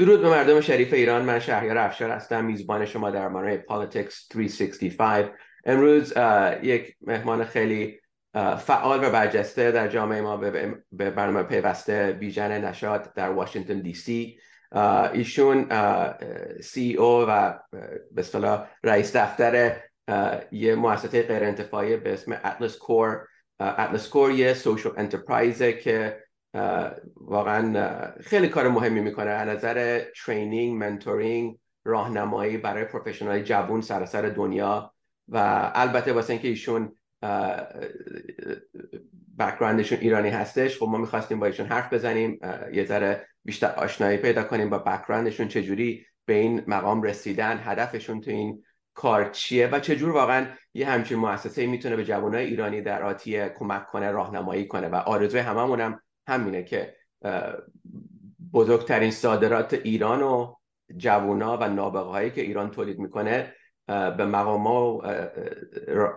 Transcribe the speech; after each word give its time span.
درود 0.00 0.22
به 0.22 0.28
مردم 0.28 0.60
شریف 0.60 0.92
ایران. 0.92 1.22
من 1.22 1.38
شهریار 1.38 1.78
افشار 1.78 2.10
هستم 2.10 2.44
میزبان 2.44 2.86
شما 2.86 3.10
در 3.10 3.28
برنامه 3.28 3.56
پالیتیکس 3.56 4.28
365 4.32 5.26
امروز 5.64 6.14
یک 6.62 6.96
مهمان 7.00 7.44
خیلی 7.44 8.00
فعال 8.58 9.04
و 9.04 9.10
برجسته 9.10 9.70
در 9.70 9.88
جامعه 9.88 10.20
ما 10.20 10.36
به 10.36 11.10
برنامه 11.10 11.42
پیوسته 11.42 12.16
بیژن 12.20 12.64
نشاد 12.64 13.14
در 13.14 13.30
واشنگتن 13.30 13.80
دی 13.80 13.94
سی. 13.94 14.38
ایشون 15.12 15.68
سی 16.60 16.94
او 16.94 17.24
و 17.28 17.58
به 18.12 18.20
اصطلاح 18.20 18.68
رئیس 18.84 19.16
دفتر 19.16 19.76
یه 20.52 20.74
مؤسسه 20.74 21.22
غیر 21.22 21.44
انتفاعی 21.44 21.96
به 21.96 22.12
اسم 22.12 22.32
اتلس 22.32 22.76
کور 22.76 23.26
اتلس 23.60 24.08
کور 24.08 24.30
یه 24.30 24.54
سوشال 24.54 24.92
انترپرایزه 24.96 25.72
که 25.72 26.22
واقعا 27.16 28.12
خیلی 28.20 28.48
کار 28.48 28.68
مهمی 28.68 29.00
می‌کنه. 29.00 29.30
از 29.30 29.48
نظر 29.48 30.02
ترینینگ 30.24 30.76
منتورینگ 30.76 31.58
راهنمایی 31.84 32.58
برای 32.58 32.84
پروفشنال 32.84 33.42
جوون 33.42 33.80
سراسر 33.80 34.22
دنیا 34.22 34.94
و 35.28 35.70
البته 35.74 36.12
واسه 36.12 36.32
اینکه 36.32 36.48
ایشون 36.48 36.92
بکراندشون 39.38 39.98
ایرانی 39.98 40.28
هستش 40.28 40.78
خب 40.78 40.86
ما 40.86 40.98
می‌خواستیم 40.98 41.40
با 41.40 41.46
ایشون 41.46 41.66
حرف 41.66 41.92
بزنیم 41.92 42.38
یه 42.72 42.84
ذره 42.84 43.26
بیشتر 43.44 43.74
آشنایی 43.76 44.18
پیدا 44.18 44.42
کنیم 44.42 44.70
با 44.70 44.78
بکراندشون 44.78 45.48
چجوری 45.48 46.06
به 46.24 46.34
این 46.34 46.62
مقام 46.66 47.02
رسیدن 47.02 47.60
هدفشون 47.64 48.20
تو 48.20 48.30
این 48.30 48.62
کار 48.94 49.30
چیه 49.30 49.66
و 49.66 49.80
چجور 49.80 50.10
واقعا 50.10 50.46
یه 50.74 50.88
همچین 50.88 51.18
مؤسسه 51.18 51.66
می‌تونه 51.66 51.96
به 51.96 52.04
جوانای 52.04 52.46
ایرانی 52.46 52.82
در 52.82 53.02
آتی 53.02 53.48
کمک 53.48 53.86
کنه 53.86 54.10
راهنمایی 54.10 54.66
کنه 54.66 54.88
و 54.88 54.94
آرزوی 54.94 55.40
هممون 55.40 55.80
هم 55.80 56.00
همینه 56.30 56.62
که 56.62 56.94
بزرگترین 58.52 59.10
صادرات 59.10 59.74
ایران 59.74 60.22
و 60.22 60.54
جوونا 60.96 61.56
و 61.56 61.68
نابغه 61.68 62.10
هایی 62.10 62.30
که 62.30 62.40
ایران 62.40 62.70
تولید 62.70 62.98
می‌کنه 62.98 63.54
به 63.86 64.24
مقام 64.24 64.66
و 64.66 65.02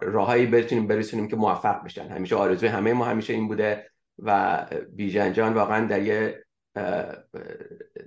راههایی 0.01 0.45
بتونیم 0.45 0.87
برسونیم 0.87 1.27
که 1.27 1.35
موفق 1.35 1.83
بشن. 1.83 2.07
همیشه 2.07 2.35
آرزوی 2.35 2.69
همه 2.69 2.93
ما 2.93 3.05
همیشه 3.05 3.33
این 3.33 3.47
بوده 3.47 3.89
و 4.19 4.65
بیژن 4.91 5.33
جان 5.33 5.53
واقعا 5.53 5.87
در 5.87 6.01
یه 6.01 6.43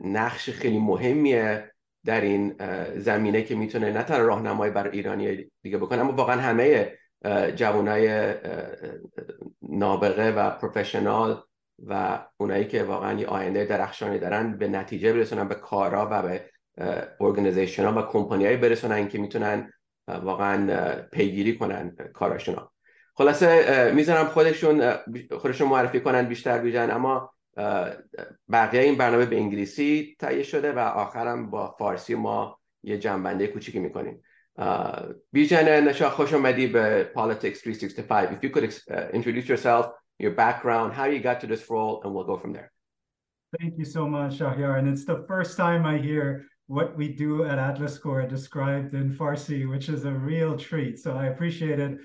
نقش 0.05 0.51
خیلی 0.51 0.79
مهمیه 0.79 1.73
در 2.05 2.21
این 2.21 2.55
زمینه 2.97 3.43
که 3.43 3.55
می‌تونه 3.55 3.93
نه 3.93 4.03
تنها 4.03 4.27
راهنمایی 4.27 4.73
برای 4.73 4.91
ایرانی 4.91 5.51
دیگه 5.63 5.79
بکنه 5.79 6.01
اما 6.01 6.13
واقعا 6.13 6.41
همه 6.41 6.93
جوانای 7.57 8.35
نابغه 9.63 10.31
و 10.31 10.51
پروفشنال 10.51 11.43
و 11.87 12.25
اونایی 12.37 12.65
که 12.65 12.83
واقعا 12.83 13.21
یه 13.21 13.27
آینده 13.27 13.65
درخشانی 13.65 14.19
دارن 14.19 14.59
به 14.59 14.69
نتیجه 14.69 15.13
برسونن 15.13 15.49
به 15.49 15.55
کارا 15.55 16.09
و 16.11 16.23
به 16.23 16.51
ارگانیزیشن 17.21 17.85
ها 17.85 18.03
و 18.03 18.03
کمپانی 18.03 18.57
برسونن 18.57 19.09
که 19.09 19.19
می‌تونن 19.19 19.73
واقعا 20.09 20.93
پیگیری 21.13 21.59
کنن 21.59 21.97
کاراشون 22.15 22.57
خلاصه 23.15 23.93
می‌ذارم 23.95 24.27
خودشون 24.27 24.93
خودشون 25.31 25.69
معرفی 25.69 26.01
کنن 26.01 26.23
بیشتر 26.23 26.59
بیجن 26.59 26.91
اما 26.91 27.33
بقیه 28.51 28.81
این 28.81 28.97
برنامه 28.97 29.27
به 29.27 29.37
انگلیسی 29.37 30.17
تهیه 30.19 30.43
شده 30.43 30.73
و 30.73 30.79
آخرم 30.79 31.51
با 31.51 31.75
فارسی 31.79 32.15
ما 32.15 32.59
یه 32.83 32.99
جنبنده 32.99 33.47
کوچیکی 33.47 33.79
می‌کنیم. 33.79 34.23
بیژن 35.33 35.89
نشا 35.89 36.11
خوش 36.11 36.35
اومدی 36.35 36.67
به 36.67 37.11
Politics 37.15 37.55
365 37.55 38.29
if 38.29 38.45
you 38.45 38.51
could 38.51 38.65
introduce 39.13 39.49
yourself 39.49 39.87
your 40.19 40.33
background 40.33 40.93
how 40.93 41.05
you 41.05 41.21
got 41.21 41.41
to 41.41 41.47
this 41.47 41.69
role 41.71 42.01
and 42.05 42.15
we'll 42.15 42.25
go 42.25 42.37
from 42.37 42.53
there 42.53 42.71
Thank 43.61 43.79
you 43.79 43.85
so 43.85 44.09
much, 44.09 44.39
Shahriar. 44.39 44.79
And 44.79 44.89
it's 44.89 45.05
the 45.05 45.25
first 45.29 45.57
time 45.57 45.87
I 45.87 45.99
hear 45.99 46.47
what 46.67 46.97
we 46.97 47.09
do 47.09 47.45
at 47.45 47.59
Atlas 47.59 47.97
Corps 47.97 48.27
described 48.27 48.95
in 48.95 49.15
Farsi, 49.15 49.69
which 49.69 49.89
is 49.89 50.05
a 50.05 50.13
real 50.13 50.59
treat. 50.59 50.99
So 50.99 51.17
I 51.17 51.27
appreciate 51.27 51.79
it. 51.79 51.99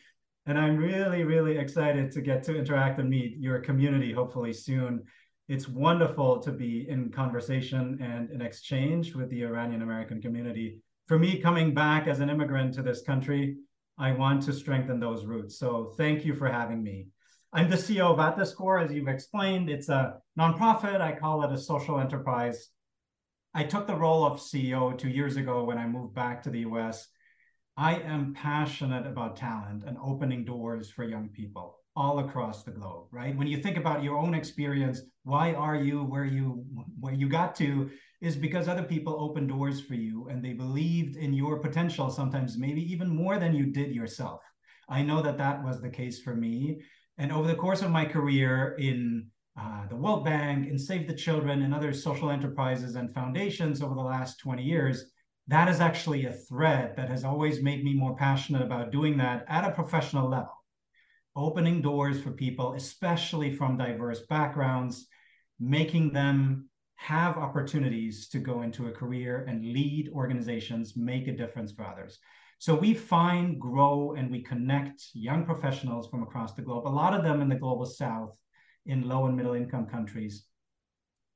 And 0.45 0.58
I'm 0.58 0.78
really, 0.78 1.23
really 1.23 1.58
excited 1.58 2.11
to 2.11 2.22
get 2.22 2.44
to 2.44 2.58
interact 2.58 2.99
and 2.99 3.10
meet 3.10 3.38
your 3.38 3.60
community 3.60 4.14
hopefully 4.14 4.54
soon. 4.54 5.04
It's 5.48 5.67
wonderful 5.67 6.39
to 6.42 6.52
be 6.52 6.88
in 6.88 7.11
conversation 7.11 7.99
and 8.02 8.30
in 8.32 8.42
exchange 8.42 9.14
with 9.16 9.30
the 9.30 9.43
Iranian 9.43 9.82
American 9.82 10.22
community. 10.22 10.80
For 11.08 11.17
me, 11.17 11.39
coming 11.39 11.73
back 11.73 12.08
as 12.08 12.20
an 12.20 12.30
immigrant 12.30 12.76
to 12.76 12.83
this 12.83 13.02
country, 13.02 13.58
I 13.98 14.11
want 14.14 14.43
to 14.43 14.54
strengthen 14.54 14.99
those 14.99 15.26
roots. 15.26 15.58
So 15.58 15.93
thank 15.98 16.23
you 16.23 16.36
for 16.36 16.48
having 16.48 16.82
me. 16.82 17.08
I'm 17.54 17.70
the 17.70 17.76
CEO 17.76 18.12
of 18.12 18.20
Atlas 18.20 18.54
Corps, 18.54 18.80
as 18.80 18.92
you've 18.92 19.08
explained. 19.08 19.70
It's 19.70 19.89
a 19.89 20.20
nonprofit. 20.39 21.02
I 21.02 21.14
call 21.14 21.44
it 21.44 21.52
a 21.52 21.58
social 21.58 22.00
enterprise 22.00 22.70
I 23.54 23.64
took 23.64 23.86
the 23.86 23.95
role 23.95 24.26
of 24.26 24.39
CEO 24.39 24.98
two 24.98 25.10
years 25.10 25.36
ago 25.36 25.66
when 25.66 25.78
I 25.78 25.86
moved 25.86 26.16
back 26.16 26.42
to 26.44 26.50
the 26.50 26.60
US. 26.60 27.08
I 27.76 27.95
am 27.95 28.34
passionate 28.34 29.06
about 29.06 29.36
talent 29.36 29.84
and 29.86 29.98
opening 30.02 30.45
doors 30.45 30.90
for 30.90 31.04
young 31.04 31.30
people 31.30 31.78
all 31.94 32.20
across 32.20 32.64
the 32.64 32.72
globe, 32.72 33.08
right? 33.11 33.36
When 33.36 33.48
you 33.48 33.58
think 33.58 33.76
about 33.76 34.04
your 34.04 34.17
own 34.17 34.34
experience, 34.34 35.02
why 35.23 35.54
are 35.54 35.76
you 35.76 36.04
where 36.04 36.23
you 36.23 36.64
where 37.00 37.14
you 37.14 37.28
got 37.28 37.56
to 37.56 37.90
is 38.22 38.38
because 38.38 38.70
other 38.70 38.84
people 38.84 39.20
opened 39.20 39.50
doors 39.50 39.82
for 39.82 39.95
you 39.95 40.30
and 40.30 40.44
they 40.44 40.54
believed 40.54 41.17
in 41.17 41.34
your 41.34 41.60
potential 41.60 42.10
sometimes 42.10 42.58
maybe 42.58 42.82
even 42.94 43.10
more 43.10 43.38
than 43.38 43.54
you 43.54 43.66
did 43.66 43.94
yourself. 43.94 44.40
I 44.88 45.02
know 45.02 45.22
that 45.22 45.38
that 45.40 45.61
was 45.61 45.82
the 45.82 45.90
case 45.90 46.22
for 46.22 46.36
me 46.36 46.82
and 47.21 47.32
over 47.32 47.48
the 47.48 47.54
course 47.54 47.83
of 47.83 47.92
my 47.92 48.04
career 48.04 48.76
in 48.80 49.27
uh, 49.55 49.87
the 49.87 49.95
World 49.95 50.26
Bank 50.26 50.67
and 50.67 50.82
Save 50.82 51.08
the 51.08 51.14
Children 51.14 51.61
and 51.61 51.71
other 51.71 51.93
social 51.93 52.32
enterprises 52.32 52.95
and 52.95 53.14
foundations 53.14 53.83
over 53.83 53.93
the 53.93 54.02
last 54.02 54.39
20 54.39 54.64
years, 54.64 55.05
that 55.48 55.70
is 55.70 55.80
actually 55.80 56.26
a 56.26 56.33
thread 56.33 56.95
that 56.98 57.10
has 57.10 57.23
always 57.23 57.61
made 57.61 57.83
me 57.83 57.93
more 57.93 58.15
passionate 58.15 58.64
about 58.64 58.92
doing 58.92 59.17
that 59.17 59.45
at 59.48 59.70
a 59.70 59.71
professional 59.71 60.31
level. 60.31 60.65
Opening 61.36 61.80
doors 61.80 62.20
for 62.20 62.31
people, 62.31 62.73
especially 62.73 63.55
from 63.55 63.77
diverse 63.77 64.21
backgrounds, 64.27 65.05
making 65.60 66.14
them 66.14 66.70
have 66.95 67.37
opportunities 67.37 68.30
to 68.30 68.39
go 68.39 68.64
into 68.64 68.87
a 68.87 68.92
career 68.92 69.45
and 69.48 69.64
lead 69.64 70.10
organizations, 70.11 70.98
make 70.98 71.27
a 71.27 71.37
difference 71.37 71.71
for 71.71 71.86
others. 71.86 72.17
So 72.61 72.76
we 72.76 72.94
find, 72.94 73.60
grow, 73.60 74.14
and 74.16 74.30
we 74.30 74.44
connect 74.44 75.02
young 75.14 75.45
professionals 75.45 76.08
from 76.08 76.22
across 76.22 76.54
the 76.54 76.61
globe, 76.61 76.86
a 76.86 76.89
lot 76.89 77.16
of 77.16 77.23
them 77.23 77.42
in 77.42 77.49
the 77.49 77.55
global 77.55 77.88
south, 77.88 78.38
in 78.86 79.10
low 79.10 79.26
and 79.26 79.36
middle 79.36 79.55
income 79.55 79.88
countries 79.88 80.45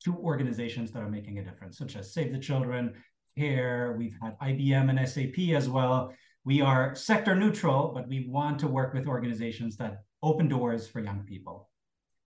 to 0.04 0.16
organizations 0.18 0.92
that 0.92 1.02
are 1.02 1.10
making 1.10 1.40
a 1.40 1.44
difference, 1.44 1.80
such 1.80 1.96
as 1.96 2.14
Save 2.14 2.32
the 2.32 2.38
Children, 2.38 2.94
CARE, 3.40 3.96
we've 3.98 4.16
had 4.22 4.38
IBM 4.38 4.88
and 4.92 5.10
SAP 5.10 5.56
as 5.56 5.68
well. 5.68 6.14
We 6.44 6.62
are 6.62 6.94
sector 6.94 7.34
neutral, 7.34 7.92
but 7.92 8.08
we 8.08 8.28
want 8.30 8.60
to 8.60 8.68
work 8.68 8.94
with 8.94 9.08
organizations 9.08 9.78
that 9.78 10.04
open 10.22 10.48
doors 10.48 10.88
for 10.88 11.00
young 11.00 11.24
people. 11.24 11.72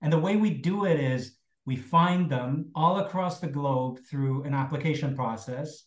And 0.02 0.12
the 0.12 0.20
way 0.20 0.36
we 0.36 0.50
do 0.50 0.84
it 0.84 1.00
is 1.00 1.38
we 1.66 1.78
find 1.78 2.30
them 2.30 2.70
all 2.76 3.00
across 3.00 3.40
the 3.40 3.48
globe 3.48 4.00
through 4.10 4.44
an 4.44 4.54
application 4.54 5.16
process. 5.16 5.86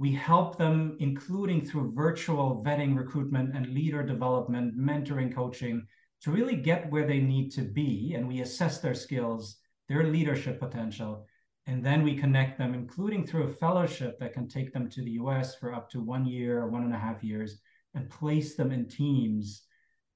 We 0.00 0.12
help 0.12 0.56
them, 0.56 0.96
including 0.98 1.62
through 1.62 1.92
virtual 1.92 2.64
vetting, 2.66 2.96
recruitment, 2.96 3.54
and 3.54 3.74
leader 3.74 4.02
development, 4.02 4.74
mentoring, 4.74 5.34
coaching, 5.34 5.86
to 6.22 6.30
really 6.30 6.56
get 6.56 6.90
where 6.90 7.06
they 7.06 7.20
need 7.20 7.50
to 7.50 7.60
be 7.60 8.14
and 8.16 8.26
we 8.26 8.40
assess 8.40 8.78
their 8.78 8.94
skills, 8.94 9.58
their 9.90 10.04
leadership 10.04 10.58
potential, 10.58 11.26
and 11.66 11.84
then 11.84 12.02
we 12.02 12.16
connect 12.16 12.56
them, 12.56 12.72
including 12.72 13.26
through 13.26 13.42
a 13.42 13.52
fellowship 13.52 14.18
that 14.20 14.32
can 14.32 14.48
take 14.48 14.72
them 14.72 14.88
to 14.88 15.02
the 15.02 15.18
US 15.22 15.56
for 15.56 15.74
up 15.74 15.90
to 15.90 16.00
one 16.00 16.24
year 16.24 16.60
or 16.60 16.68
one 16.68 16.84
and 16.84 16.94
a 16.94 16.98
half 16.98 17.22
years, 17.22 17.60
and 17.92 18.08
place 18.08 18.54
them 18.54 18.72
in 18.72 18.88
teams 18.88 19.64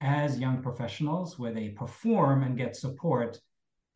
as 0.00 0.40
young 0.40 0.62
professionals 0.62 1.38
where 1.38 1.52
they 1.52 1.68
perform 1.68 2.42
and 2.42 2.56
get 2.56 2.74
support. 2.74 3.38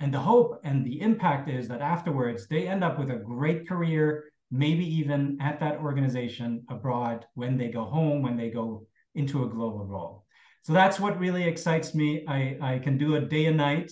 And 0.01 0.13
the 0.13 0.21
hope 0.21 0.61
and 0.65 0.85
the 0.85 1.01
impact 1.01 1.49
is 1.49 1.67
that 1.69 1.81
afterwards 1.81 2.47
they 2.47 2.69
end 2.69 2.85
up 2.85 2.99
with 2.99 3.11
a 3.11 3.17
great 3.17 3.67
career, 3.67 4.25
maybe 4.51 4.85
even 4.97 5.39
at 5.41 5.61
that 5.61 5.79
organization 5.79 6.65
abroad 6.71 7.27
when 7.35 7.57
they 7.57 7.69
go 7.69 7.85
home, 7.85 8.23
when 8.23 8.37
they 8.37 8.51
go 8.51 8.87
into 9.15 9.45
a 9.45 9.49
global 9.49 9.85
role. 9.85 10.25
So 10.63 10.73
that's 10.73 11.01
what 11.01 11.19
really 11.19 11.45
excites 11.45 11.95
me. 11.95 12.25
I, 12.27 12.59
I 12.61 12.79
can 12.79 12.99
do 12.99 13.15
it 13.15 13.29
day 13.29 13.47
and 13.47 13.57
night, 13.57 13.91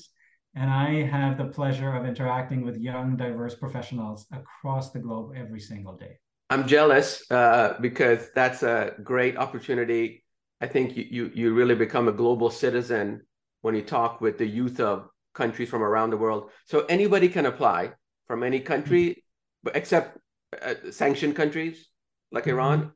and 0.54 0.70
I 0.70 1.02
have 1.02 1.38
the 1.38 1.46
pleasure 1.46 1.92
of 1.94 2.06
interacting 2.06 2.64
with 2.64 2.76
young, 2.76 3.16
diverse 3.16 3.54
professionals 3.54 4.26
across 4.32 4.92
the 4.92 4.98
globe 4.98 5.32
every 5.36 5.60
single 5.60 5.96
day. 5.96 6.18
I'm 6.50 6.66
jealous 6.66 7.28
uh, 7.30 7.76
because 7.80 8.28
that's 8.34 8.62
a 8.62 8.94
great 9.02 9.36
opportunity. 9.36 10.24
I 10.60 10.66
think 10.66 10.96
you, 10.96 11.06
you, 11.10 11.30
you 11.34 11.54
really 11.54 11.74
become 11.74 12.08
a 12.08 12.12
global 12.12 12.50
citizen 12.50 13.22
when 13.62 13.74
you 13.74 13.82
talk 13.82 14.20
with 14.20 14.38
the 14.38 14.46
youth 14.46 14.80
of 14.80 15.08
countries 15.34 15.68
from 15.68 15.82
around 15.82 16.10
the 16.10 16.16
world. 16.16 16.50
So 16.64 16.86
anybody 16.88 17.28
can 17.28 17.46
apply 17.46 17.92
from 18.26 18.42
any 18.42 18.60
country, 18.60 19.24
mm-hmm. 19.66 19.76
except 19.76 20.18
uh, 20.62 20.90
sanctioned 20.90 21.36
countries 21.36 21.88
like 22.32 22.44
mm-hmm. 22.44 22.58
Iran. 22.58 22.92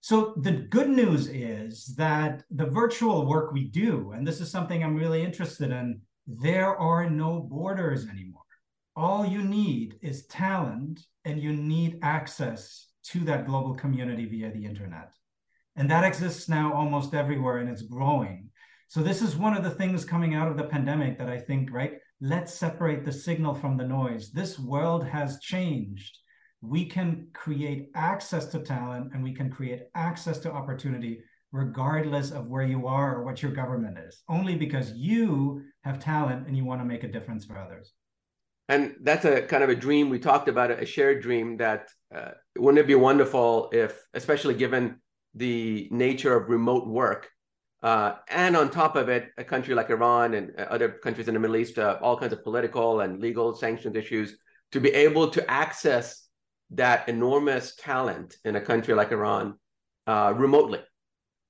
So 0.00 0.34
the 0.42 0.52
good 0.52 0.90
news 0.90 1.28
is 1.28 1.94
that 1.96 2.42
the 2.50 2.66
virtual 2.66 3.26
work 3.26 3.52
we 3.52 3.64
do, 3.64 4.12
and 4.12 4.26
this 4.26 4.40
is 4.40 4.50
something 4.50 4.84
I'm 4.84 4.96
really 4.96 5.22
interested 5.22 5.70
in, 5.70 6.02
there 6.26 6.76
are 6.76 7.08
no 7.08 7.40
borders 7.40 8.06
anymore. 8.06 8.42
all 8.96 9.26
you 9.26 9.42
need 9.42 9.98
is 10.02 10.26
talent 10.26 11.00
and 11.24 11.42
you 11.42 11.52
need 11.52 11.98
access 12.02 12.86
to 13.02 13.20
that 13.20 13.46
global 13.46 13.74
community 13.74 14.24
via 14.24 14.52
the 14.52 14.64
internet. 14.64 15.12
And 15.76 15.90
that 15.90 16.04
exists 16.04 16.48
now 16.48 16.72
almost 16.72 17.14
everywhere 17.14 17.58
and 17.58 17.68
it's 17.68 17.82
growing. 17.82 18.50
So 18.88 19.02
this 19.02 19.22
is 19.22 19.36
one 19.36 19.56
of 19.56 19.64
the 19.64 19.70
things 19.70 20.04
coming 20.04 20.34
out 20.34 20.48
of 20.48 20.56
the 20.56 20.64
pandemic 20.64 21.18
that 21.18 21.28
I 21.28 21.38
think, 21.38 21.72
right? 21.72 21.94
Let's 22.20 22.54
separate 22.54 23.04
the 23.04 23.12
signal 23.12 23.54
from 23.54 23.76
the 23.76 23.86
noise. 23.86 24.30
This 24.30 24.58
world 24.58 25.04
has 25.06 25.40
changed. 25.40 26.16
We 26.66 26.86
can 26.86 27.28
create 27.32 27.90
access 27.94 28.46
to 28.46 28.60
talent 28.60 29.12
and 29.12 29.22
we 29.22 29.32
can 29.32 29.50
create 29.50 29.82
access 29.94 30.38
to 30.40 30.52
opportunity 30.52 31.22
regardless 31.52 32.30
of 32.32 32.46
where 32.46 32.64
you 32.64 32.86
are 32.86 33.16
or 33.16 33.24
what 33.24 33.42
your 33.42 33.52
government 33.52 33.96
is, 33.98 34.22
only 34.28 34.56
because 34.56 34.92
you 34.92 35.62
have 35.82 36.00
talent 36.00 36.46
and 36.46 36.56
you 36.56 36.64
want 36.64 36.80
to 36.80 36.84
make 36.84 37.04
a 37.04 37.08
difference 37.08 37.44
for 37.44 37.56
others. 37.56 37.92
And 38.68 38.96
that's 39.02 39.24
a 39.24 39.42
kind 39.42 39.62
of 39.62 39.68
a 39.68 39.76
dream 39.76 40.08
we 40.08 40.18
talked 40.18 40.48
about, 40.48 40.70
a 40.70 40.86
shared 40.86 41.22
dream 41.22 41.58
that 41.58 41.90
uh, 42.14 42.32
wouldn't 42.56 42.80
it 42.80 42.86
be 42.86 42.94
wonderful 42.94 43.68
if, 43.72 44.02
especially 44.14 44.54
given 44.54 45.00
the 45.34 45.88
nature 45.90 46.34
of 46.34 46.48
remote 46.48 46.88
work, 46.88 47.30
uh, 47.84 48.16
and 48.28 48.56
on 48.56 48.70
top 48.70 48.96
of 48.96 49.10
it, 49.10 49.28
a 49.36 49.44
country 49.44 49.74
like 49.74 49.90
Iran 49.90 50.32
and 50.32 50.56
other 50.58 50.88
countries 50.88 51.28
in 51.28 51.34
the 51.34 51.40
Middle 51.40 51.56
East, 51.56 51.78
uh, 51.78 51.98
all 52.00 52.16
kinds 52.16 52.32
of 52.32 52.42
political 52.42 53.00
and 53.00 53.20
legal 53.20 53.54
sanctions 53.54 53.94
issues, 53.94 54.38
to 54.72 54.80
be 54.80 54.88
able 54.88 55.28
to 55.28 55.50
access 55.50 56.23
that 56.70 57.08
enormous 57.08 57.76
talent 57.76 58.36
in 58.44 58.56
a 58.56 58.60
country 58.60 58.94
like 58.94 59.12
Iran 59.12 59.58
uh, 60.06 60.32
remotely. 60.36 60.80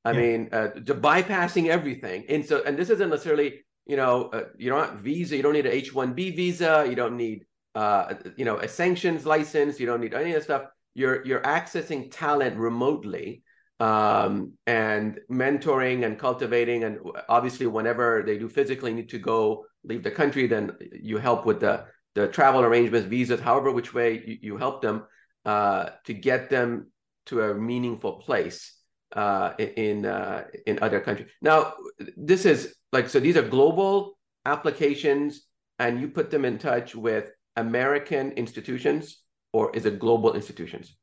I 0.05 0.13
yeah. 0.13 0.21
mean, 0.21 0.49
uh, 0.53 0.69
bypassing 0.77 1.69
everything. 1.69 2.27
And 2.29 2.45
so, 2.45 2.63
and 2.65 2.77
this 2.77 2.91
isn't 2.91 3.09
necessarily, 3.09 3.65
you 3.87 3.97
know, 3.97 4.27
uh, 4.27 4.45
you 4.59 4.71
don't 4.71 5.01
visa, 5.01 5.37
you 5.37 5.43
don't 5.43 5.55
need 5.55 5.67
an 5.67 5.73
H-1B 5.73 6.37
visa, 6.37 6.87
you 6.89 6.95
don't 6.95 7.17
need, 7.17 7.47
uh, 7.75 8.15
you 8.37 8.45
know, 8.45 8.59
a 8.59 8.69
sanctions 8.69 9.25
license, 9.25 9.81
you 9.81 9.87
don't 9.87 10.01
need 10.01 10.15
any 10.15 10.31
of 10.31 10.37
that 10.37 10.45
stuff. 10.45 10.63
You're 10.95 11.27
you're 11.27 11.41
accessing 11.41 12.09
talent 12.13 12.57
remotely 12.57 13.43
um, 13.81 14.53
and 14.67 15.19
mentoring 15.31 16.05
and 16.05 16.19
cultivating. 16.19 16.85
And 16.85 16.99
obviously, 17.29 17.67
whenever 17.67 18.23
they 18.25 18.39
do 18.39 18.49
physically 18.49 18.93
need 18.93 19.09
to 19.09 19.19
go 19.19 19.67
leave 19.83 20.03
the 20.03 20.11
country, 20.11 20.47
then 20.47 20.73
you 20.93 21.19
help 21.19 21.47
with 21.47 21.61
the 21.61 21.87
the 22.15 22.29
travel 22.29 22.63
arrangements, 22.63 23.07
visas, 23.07 23.41
however 23.41 23.71
which 23.71 23.93
way 23.93 24.23
you, 24.27 24.39
you 24.41 24.57
help 24.57 24.83
them 24.83 25.05
uh, 25.45 25.91
to 26.05 26.15
get 26.15 26.51
them 26.51 26.91
to 27.27 27.43
a 27.43 27.55
meaningful 27.55 28.15
place 28.15 28.75
uh, 29.15 29.53
in 29.59 30.07
uh, 30.07 30.45
in 30.67 30.79
other 30.83 31.01
countries. 31.01 31.31
Now, 31.41 31.75
this 32.17 32.45
is 32.45 32.75
like 32.93 33.09
so. 33.09 33.21
These 33.21 33.37
are 33.37 33.43
global 33.43 34.19
applications, 34.45 35.43
and 35.79 36.01
you 36.01 36.09
put 36.09 36.31
them 36.31 36.45
in 36.45 36.59
touch 36.59 36.95
with 36.95 37.31
American 37.57 38.33
institutions, 38.33 39.23
or 39.53 39.75
is 39.75 39.87
it 39.87 39.99
global 39.99 40.35
institutions? 40.35 40.97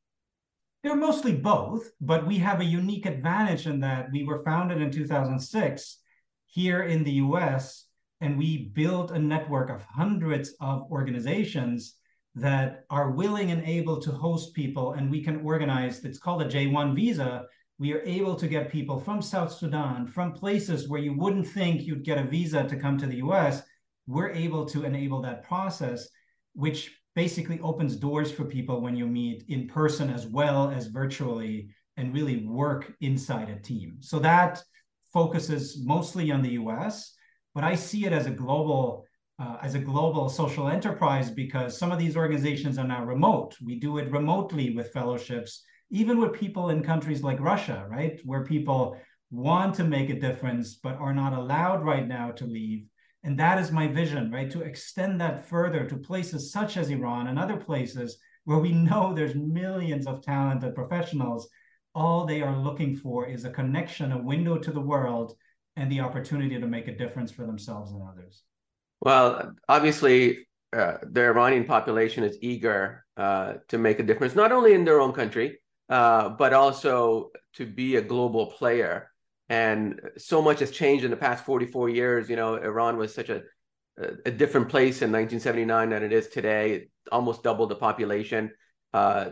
They're 0.82 0.96
mostly 0.96 1.34
both, 1.34 1.90
but 2.00 2.26
we 2.26 2.38
have 2.38 2.60
a 2.60 2.64
unique 2.64 3.06
advantage 3.06 3.66
in 3.66 3.80
that 3.80 4.08
we 4.12 4.24
were 4.24 4.42
founded 4.44 4.82
in 4.82 4.90
2006 4.90 5.98
here 6.46 6.82
in 6.82 7.04
the 7.04 7.12
US, 7.12 7.86
and 8.22 8.38
we 8.38 8.70
built 8.72 9.10
a 9.10 9.18
network 9.18 9.68
of 9.68 9.82
hundreds 9.82 10.54
of 10.60 10.90
organizations 10.90 11.96
that 12.36 12.84
are 12.88 13.10
willing 13.10 13.50
and 13.50 13.62
able 13.64 14.00
to 14.00 14.12
host 14.12 14.54
people, 14.54 14.92
and 14.92 15.10
we 15.10 15.22
can 15.22 15.42
organize, 15.42 16.04
it's 16.04 16.20
called 16.20 16.40
a 16.40 16.48
J1 16.48 16.94
visa. 16.94 17.44
We 17.78 17.92
are 17.92 18.02
able 18.02 18.36
to 18.36 18.46
get 18.46 18.70
people 18.70 19.00
from 19.00 19.20
South 19.20 19.52
Sudan, 19.52 20.06
from 20.06 20.32
places 20.32 20.88
where 20.88 21.00
you 21.00 21.14
wouldn't 21.18 21.48
think 21.48 21.82
you'd 21.82 22.04
get 22.04 22.16
a 22.16 22.22
visa 22.22 22.62
to 22.64 22.76
come 22.76 22.96
to 22.98 23.06
the 23.06 23.16
US. 23.16 23.62
We're 24.06 24.30
able 24.30 24.66
to 24.66 24.84
enable 24.84 25.20
that 25.22 25.42
process, 25.42 26.08
which 26.54 26.96
basically 27.16 27.58
opens 27.60 27.96
doors 27.96 28.30
for 28.30 28.44
people 28.44 28.80
when 28.80 28.96
you 28.96 29.06
meet 29.06 29.44
in 29.48 29.66
person 29.66 30.08
as 30.10 30.28
well 30.28 30.70
as 30.70 30.86
virtually 30.86 31.70
and 31.96 32.14
really 32.14 32.46
work 32.46 32.94
inside 33.00 33.50
a 33.50 33.60
team. 33.60 33.96
So 33.98 34.20
that 34.20 34.62
focuses 35.12 35.84
mostly 35.84 36.30
on 36.30 36.40
the 36.40 36.52
US, 36.52 37.14
but 37.54 37.64
I 37.64 37.74
see 37.74 38.06
it 38.06 38.12
as 38.12 38.26
a 38.26 38.30
global 38.30 39.04
uh, 39.38 39.56
as 39.62 39.74
a 39.74 39.78
global 39.78 40.28
social 40.28 40.68
enterprise 40.68 41.30
because 41.30 41.76
some 41.76 41.90
of 41.90 41.98
these 41.98 42.16
organizations 42.16 42.78
are 42.78 42.86
now 42.86 43.04
remote. 43.04 43.56
We 43.64 43.80
do 43.80 43.98
it 43.98 44.12
remotely 44.12 44.74
with 44.76 44.92
fellowships, 44.92 45.64
even 45.90 46.20
with 46.20 46.34
people 46.34 46.68
in 46.68 46.82
countries 46.82 47.22
like 47.22 47.40
Russia, 47.40 47.86
right, 47.90 48.20
where 48.24 48.44
people 48.44 48.96
want 49.30 49.74
to 49.76 49.84
make 49.84 50.10
a 50.10 50.20
difference 50.20 50.76
but 50.76 50.96
are 50.96 51.14
not 51.14 51.32
allowed 51.32 51.82
right 51.82 52.06
now 52.06 52.30
to 52.32 52.44
leave 52.44 52.86
and 53.24 53.38
that 53.38 53.58
is 53.58 53.70
my 53.70 53.86
vision, 53.86 54.30
right? 54.32 54.50
To 54.50 54.62
extend 54.62 55.20
that 55.20 55.46
further 55.46 55.84
to 55.86 55.96
places 55.96 56.50
such 56.50 56.76
as 56.76 56.90
Iran 56.90 57.28
and 57.28 57.38
other 57.38 57.56
places 57.56 58.18
where 58.44 58.58
we 58.58 58.72
know 58.72 59.14
there's 59.14 59.34
millions 59.34 60.06
of 60.06 60.22
talented 60.22 60.74
professionals. 60.74 61.48
All 61.94 62.26
they 62.26 62.42
are 62.42 62.56
looking 62.56 62.96
for 62.96 63.26
is 63.26 63.44
a 63.44 63.50
connection, 63.50 64.12
a 64.12 64.22
window 64.22 64.58
to 64.58 64.72
the 64.72 64.80
world, 64.80 65.34
and 65.76 65.90
the 65.90 66.00
opportunity 66.00 66.60
to 66.60 66.66
make 66.66 66.88
a 66.88 66.96
difference 66.96 67.30
for 67.30 67.46
themselves 67.46 67.92
and 67.92 68.02
others. 68.02 68.42
Well, 69.00 69.52
obviously, 69.68 70.46
uh, 70.72 70.98
the 71.02 71.22
Iranian 71.22 71.64
population 71.64 72.24
is 72.24 72.38
eager 72.40 73.04
uh, 73.16 73.54
to 73.68 73.78
make 73.78 73.98
a 73.98 74.02
difference, 74.02 74.34
not 74.34 74.52
only 74.52 74.74
in 74.74 74.84
their 74.84 75.00
own 75.00 75.12
country, 75.12 75.58
uh, 75.88 76.30
but 76.30 76.52
also 76.52 77.30
to 77.54 77.66
be 77.66 77.96
a 77.96 78.02
global 78.02 78.46
player. 78.46 79.10
And 79.48 80.00
so 80.16 80.40
much 80.40 80.60
has 80.60 80.70
changed 80.70 81.04
in 81.04 81.10
the 81.10 81.16
past 81.16 81.44
44 81.44 81.90
years. 81.90 82.30
You 82.30 82.36
know 82.36 82.54
iran 82.54 82.96
was 82.96 83.14
such 83.14 83.28
a 83.28 83.42
a 84.24 84.30
different 84.30 84.68
place 84.68 85.02
in 85.02 85.12
1979 85.12 85.90
than 85.90 86.02
it 86.02 86.12
is 86.12 86.28
today. 86.28 86.72
It 86.72 86.90
almost 87.10 87.42
doubled 87.42 87.70
the 87.70 87.76
population. 87.76 88.50
Uh, 88.94 89.30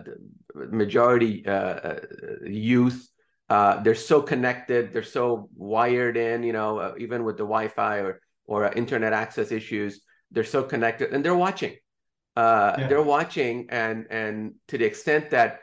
majority 0.54 1.46
uh, 1.46 1.52
uh, 1.52 2.00
youth 2.44 3.09
uh, 3.50 3.82
they're 3.82 3.94
so 3.94 4.22
connected 4.22 4.92
they're 4.92 5.02
so 5.02 5.48
wired 5.56 6.16
in 6.16 6.42
you 6.42 6.52
know 6.52 6.78
uh, 6.78 6.94
even 6.98 7.24
with 7.24 7.36
the 7.36 7.42
wi-fi 7.42 7.98
or 7.98 8.20
or 8.46 8.64
uh, 8.64 8.72
internet 8.74 9.12
access 9.12 9.52
issues 9.52 10.00
they're 10.30 10.44
so 10.44 10.62
connected 10.62 11.12
and 11.12 11.24
they're 11.24 11.42
watching 11.46 11.74
yeah. 12.36 12.86
they're 12.88 13.02
watching 13.02 13.66
and 13.70 14.06
and 14.10 14.54
to 14.68 14.78
the 14.78 14.84
extent 14.84 15.30
that 15.30 15.60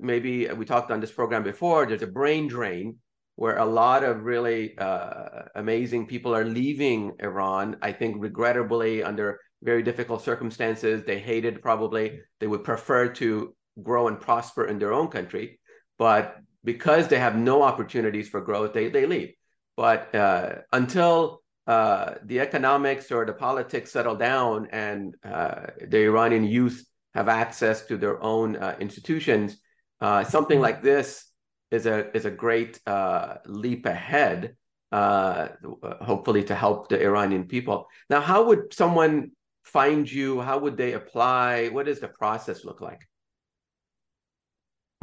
maybe 0.00 0.46
we 0.48 0.64
talked 0.64 0.90
on 0.90 1.00
this 1.00 1.12
program 1.12 1.42
before 1.42 1.84
there's 1.86 2.02
a 2.02 2.06
brain 2.06 2.48
drain 2.48 2.96
where 3.36 3.58
a 3.58 3.64
lot 3.64 4.04
of 4.04 4.24
really 4.24 4.76
uh, 4.78 5.42
amazing 5.54 6.06
people 6.06 6.34
are 6.34 6.44
leaving 6.44 7.12
Iran. 7.18 7.76
I 7.80 7.90
think 7.92 8.16
regrettably 8.18 9.02
under 9.02 9.40
very 9.62 9.82
difficult 9.82 10.22
circumstances. 10.22 11.04
They 11.04 11.18
hated 11.18 11.62
probably. 11.62 12.20
They 12.40 12.46
would 12.46 12.64
prefer 12.64 13.08
to 13.14 13.54
grow 13.82 14.08
and 14.08 14.20
prosper 14.20 14.66
in 14.66 14.78
their 14.78 14.92
own 14.92 15.08
country, 15.08 15.58
but 15.98 16.36
because 16.64 17.08
they 17.08 17.18
have 17.18 17.36
no 17.36 17.62
opportunities 17.62 18.28
for 18.28 18.40
growth, 18.40 18.72
they 18.72 18.88
they 18.88 19.06
leave. 19.06 19.34
But 19.76 20.14
uh, 20.14 20.56
until 20.72 21.42
uh, 21.66 22.14
the 22.24 22.40
economics 22.40 23.10
or 23.10 23.24
the 23.24 23.32
politics 23.32 23.92
settle 23.92 24.16
down 24.16 24.68
and 24.72 25.14
uh, 25.24 25.66
the 25.86 26.04
Iranian 26.04 26.44
youth 26.44 26.84
have 27.14 27.28
access 27.28 27.86
to 27.86 27.96
their 27.96 28.22
own 28.22 28.56
uh, 28.56 28.76
institutions, 28.80 29.56
uh, 30.00 30.24
something 30.24 30.60
like 30.60 30.82
this 30.82 31.26
is 31.70 31.86
a 31.86 32.14
is 32.16 32.24
a 32.24 32.30
great 32.30 32.80
uh, 32.86 33.36
leap 33.46 33.86
ahead, 33.86 34.56
hopefully 34.92 36.44
to 36.44 36.54
help 36.54 36.88
the 36.88 37.02
Iranian 37.02 37.44
people. 37.46 37.86
Now, 38.10 38.20
how 38.20 38.44
would 38.44 38.74
someone 38.74 39.32
find 39.64 40.10
you? 40.10 40.40
How 40.40 40.58
would 40.58 40.76
they 40.76 40.92
apply? 40.92 41.68
What 41.68 41.86
does 41.86 42.00
the 42.00 42.08
process 42.08 42.64
look 42.64 42.80
like? 42.80 43.00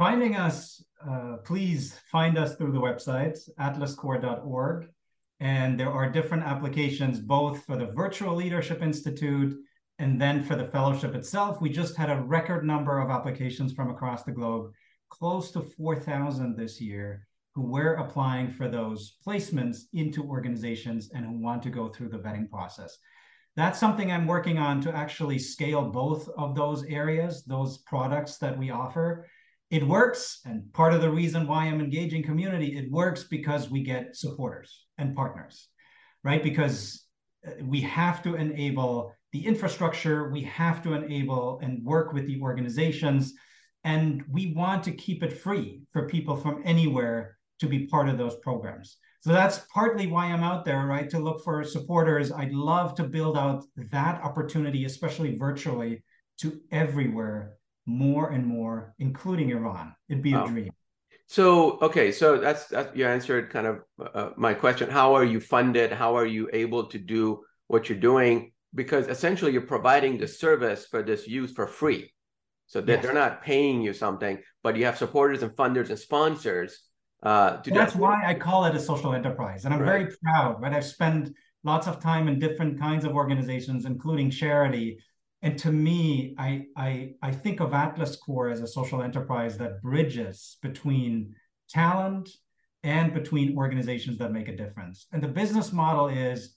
Finding 0.00 0.34
us, 0.34 0.82
uh, 1.06 1.36
please 1.44 1.94
find 2.10 2.38
us 2.38 2.56
through 2.56 2.72
the 2.72 2.80
website 2.80 3.38
atlascorps.org. 3.60 4.86
And 5.40 5.78
there 5.78 5.92
are 5.92 6.10
different 6.10 6.44
applications 6.44 7.20
both 7.20 7.66
for 7.66 7.76
the 7.76 7.84
Virtual 7.84 8.34
Leadership 8.34 8.80
Institute 8.80 9.54
and 9.98 10.18
then 10.18 10.42
for 10.42 10.56
the 10.56 10.64
fellowship 10.64 11.14
itself. 11.14 11.60
We 11.60 11.68
just 11.68 11.98
had 11.98 12.08
a 12.08 12.22
record 12.22 12.64
number 12.64 12.98
of 12.98 13.10
applications 13.10 13.74
from 13.74 13.90
across 13.90 14.22
the 14.22 14.32
globe 14.32 14.72
close 15.10 15.50
to 15.50 15.60
4,000 15.60 16.56
this 16.56 16.80
year 16.80 17.26
who 17.54 17.66
were 17.66 17.96
applying 17.96 18.52
for 18.52 18.68
those 18.68 19.18
placements 19.26 19.80
into 19.92 20.24
organizations 20.24 21.10
and 21.12 21.26
who 21.26 21.32
want 21.32 21.62
to 21.64 21.68
go 21.68 21.90
through 21.90 22.08
the 22.08 22.18
vetting 22.18 22.48
process. 22.48 22.96
That's 23.54 23.78
something 23.78 24.10
I'm 24.10 24.26
working 24.26 24.56
on 24.56 24.80
to 24.80 24.96
actually 24.96 25.40
scale 25.40 25.90
both 25.90 26.26
of 26.38 26.54
those 26.54 26.84
areas, 26.84 27.44
those 27.44 27.76
products 27.76 28.38
that 28.38 28.56
we 28.56 28.70
offer. 28.70 29.26
It 29.70 29.86
works. 29.86 30.40
And 30.44 30.72
part 30.72 30.92
of 30.92 31.00
the 31.00 31.10
reason 31.10 31.46
why 31.46 31.66
I'm 31.66 31.80
engaging 31.80 32.22
community, 32.22 32.76
it 32.76 32.90
works 32.90 33.24
because 33.24 33.70
we 33.70 33.82
get 33.82 34.16
supporters 34.16 34.86
and 34.98 35.14
partners, 35.14 35.68
right? 36.24 36.42
Because 36.42 37.04
uh, 37.46 37.52
we 37.64 37.80
have 37.82 38.22
to 38.24 38.34
enable 38.34 39.12
the 39.32 39.46
infrastructure, 39.46 40.28
we 40.30 40.42
have 40.42 40.82
to 40.82 40.94
enable 40.94 41.60
and 41.62 41.84
work 41.84 42.12
with 42.12 42.26
the 42.26 42.40
organizations 42.40 43.32
and 43.84 44.22
we 44.28 44.52
want 44.54 44.82
to 44.84 44.92
keep 44.92 45.22
it 45.22 45.32
free 45.32 45.82
for 45.92 46.06
people 46.06 46.36
from 46.36 46.62
anywhere 46.64 47.36
to 47.60 47.66
be 47.66 47.86
part 47.86 48.08
of 48.08 48.18
those 48.18 48.36
programs. 48.36 48.98
So 49.20 49.32
that's 49.32 49.60
partly 49.72 50.06
why 50.06 50.26
I'm 50.26 50.42
out 50.42 50.64
there, 50.64 50.86
right? 50.86 51.08
To 51.10 51.18
look 51.18 51.44
for 51.44 51.62
supporters. 51.62 52.32
I'd 52.32 52.52
love 52.52 52.94
to 52.96 53.04
build 53.04 53.36
out 53.36 53.64
that 53.76 54.22
opportunity, 54.22 54.84
especially 54.84 55.36
virtually, 55.36 56.02
to 56.38 56.58
everywhere, 56.70 57.54
more 57.90 58.30
and 58.30 58.46
more, 58.46 58.94
including 58.98 59.50
Iran. 59.50 59.94
It'd 60.08 60.22
be 60.22 60.32
a 60.32 60.46
dream. 60.46 60.70
So 61.26 61.78
okay, 61.80 62.10
so 62.10 62.38
that's 62.38 62.66
that 62.66 62.96
you 62.96 63.06
answered 63.06 63.50
kind 63.50 63.66
of 63.66 63.82
uh, 64.14 64.30
my 64.36 64.54
question. 64.54 64.90
How 64.90 65.14
are 65.14 65.24
you 65.24 65.40
funded? 65.40 65.92
How 65.92 66.16
are 66.16 66.26
you 66.26 66.48
able 66.52 66.86
to 66.86 66.98
do 66.98 67.44
what 67.68 67.88
you're 67.88 67.98
doing? 67.98 68.52
Because 68.74 69.06
essentially, 69.08 69.52
you're 69.52 69.62
providing 69.76 70.18
the 70.18 70.26
service 70.26 70.86
for 70.86 71.02
this 71.02 71.28
use 71.28 71.52
for 71.52 71.66
free, 71.66 72.12
so 72.66 72.80
that 72.80 72.92
yes. 72.92 73.02
they're 73.02 73.14
not 73.14 73.42
paying 73.42 73.80
you 73.80 73.92
something, 73.92 74.38
but 74.62 74.76
you 74.76 74.84
have 74.84 74.98
supporters 74.98 75.42
and 75.42 75.52
funders 75.52 75.90
and 75.90 75.98
sponsors. 75.98 76.80
Uh, 77.22 77.58
to 77.62 77.70
that's 77.70 77.94
why 77.94 78.22
I 78.26 78.34
call 78.34 78.64
it 78.64 78.74
a 78.74 78.80
social 78.80 79.12
enterprise, 79.14 79.64
and 79.64 79.74
I'm 79.74 79.80
right. 79.80 79.86
very 79.86 80.06
proud. 80.22 80.60
Right, 80.60 80.72
I've 80.72 80.84
spent 80.84 81.32
lots 81.62 81.86
of 81.86 82.00
time 82.00 82.26
in 82.26 82.38
different 82.38 82.80
kinds 82.80 83.04
of 83.04 83.12
organizations, 83.14 83.84
including 83.84 84.30
charity, 84.30 84.98
and 85.42 85.58
to 85.58 85.72
me, 85.72 86.34
I, 86.38 86.66
I, 86.76 87.12
I 87.22 87.32
think 87.32 87.60
of 87.60 87.72
Atlas 87.72 88.16
Corps 88.16 88.50
as 88.50 88.60
a 88.60 88.66
social 88.66 89.02
enterprise 89.02 89.56
that 89.58 89.80
bridges 89.80 90.58
between 90.60 91.34
talent 91.68 92.28
and 92.82 93.14
between 93.14 93.56
organizations 93.56 94.18
that 94.18 94.32
make 94.32 94.48
a 94.48 94.56
difference. 94.56 95.06
And 95.12 95.22
the 95.22 95.28
business 95.28 95.72
model 95.72 96.08
is 96.08 96.54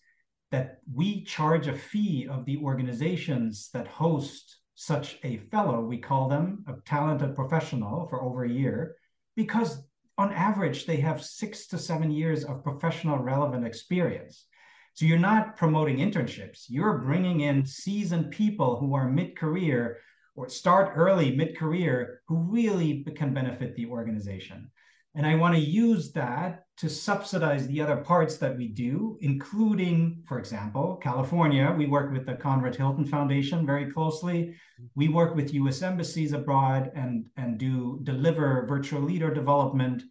that 0.51 0.79
we 0.93 1.23
charge 1.23 1.67
a 1.67 1.73
fee 1.73 2.27
of 2.29 2.45
the 2.45 2.57
organizations 2.57 3.69
that 3.73 3.87
host 3.87 4.57
such 4.75 5.17
a 5.23 5.37
fellow. 5.37 5.81
We 5.81 5.97
call 5.97 6.27
them 6.27 6.63
a 6.67 6.73
talented 6.85 7.35
professional 7.35 8.07
for 8.07 8.21
over 8.21 8.43
a 8.43 8.49
year 8.49 8.95
because 9.35 9.81
on 10.17 10.31
average, 10.31 10.85
they 10.85 10.97
have 10.97 11.23
six 11.23 11.67
to 11.67 11.77
seven 11.77 12.11
years 12.11 12.43
of 12.43 12.63
professional 12.63 13.17
relevant 13.17 13.65
experience. 13.65 14.45
So 14.93 15.05
you're 15.05 15.17
not 15.17 15.57
promoting 15.57 15.97
internships. 15.97 16.65
You're 16.69 16.99
bringing 16.99 17.41
in 17.41 17.65
seasoned 17.65 18.31
people 18.31 18.79
who 18.79 18.93
are 18.93 19.09
mid-career 19.09 19.97
or 20.35 20.49
start 20.49 20.93
early 20.95 21.35
mid-career 21.35 22.21
who 22.27 22.37
really 22.37 23.05
can 23.15 23.33
benefit 23.33 23.75
the 23.75 23.87
organization. 23.87 24.69
And 25.15 25.27
I 25.27 25.35
want 25.35 25.53
to 25.55 25.61
use 25.61 26.11
that 26.13 26.65
to 26.77 26.89
subsidize 26.89 27.67
the 27.67 27.81
other 27.81 27.97
parts 27.97 28.37
that 28.37 28.57
we 28.57 28.67
do, 28.67 29.17
including, 29.21 30.23
for 30.25 30.39
example, 30.39 30.97
California. 30.97 31.73
We 31.77 31.85
work 31.85 32.11
with 32.11 32.25
the 32.25 32.33
Conrad 32.33 32.75
Hilton 32.75 33.05
Foundation 33.05 33.63
very 33.63 33.91
closely. 33.91 34.55
We 34.95 35.09
work 35.09 35.35
with 35.35 35.53
US 35.53 35.83
embassies 35.83 36.33
abroad 36.33 36.91
and, 36.95 37.25
and 37.37 37.59
do 37.59 37.99
deliver 38.01 38.65
virtual 38.67 39.01
leader 39.01 39.31
development 39.31 40.01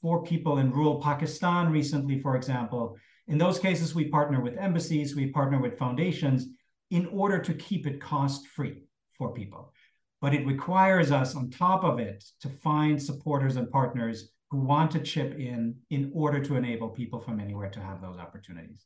for 0.00 0.22
people 0.22 0.58
in 0.58 0.72
rural 0.72 1.00
Pakistan 1.00 1.72
recently, 1.72 2.20
for 2.20 2.36
example. 2.36 2.96
In 3.30 3.38
those 3.38 3.60
cases, 3.60 3.94
we 3.94 4.08
partner 4.08 4.40
with 4.40 4.58
embassies, 4.58 5.14
we 5.14 5.28
partner 5.28 5.60
with 5.60 5.78
foundations 5.78 6.48
in 6.90 7.06
order 7.06 7.38
to 7.38 7.54
keep 7.54 7.86
it 7.86 8.00
cost 8.00 8.48
free 8.48 8.82
for 9.16 9.32
people. 9.32 9.72
But 10.20 10.34
it 10.34 10.44
requires 10.44 11.12
us, 11.12 11.36
on 11.36 11.48
top 11.48 11.84
of 11.84 12.00
it, 12.00 12.24
to 12.40 12.48
find 12.48 13.00
supporters 13.00 13.54
and 13.54 13.70
partners 13.70 14.32
who 14.50 14.58
want 14.58 14.90
to 14.90 15.00
chip 15.00 15.38
in 15.38 15.76
in 15.90 16.10
order 16.12 16.40
to 16.40 16.56
enable 16.56 16.88
people 16.88 17.20
from 17.20 17.38
anywhere 17.38 17.70
to 17.70 17.80
have 17.80 18.02
those 18.02 18.18
opportunities. 18.18 18.84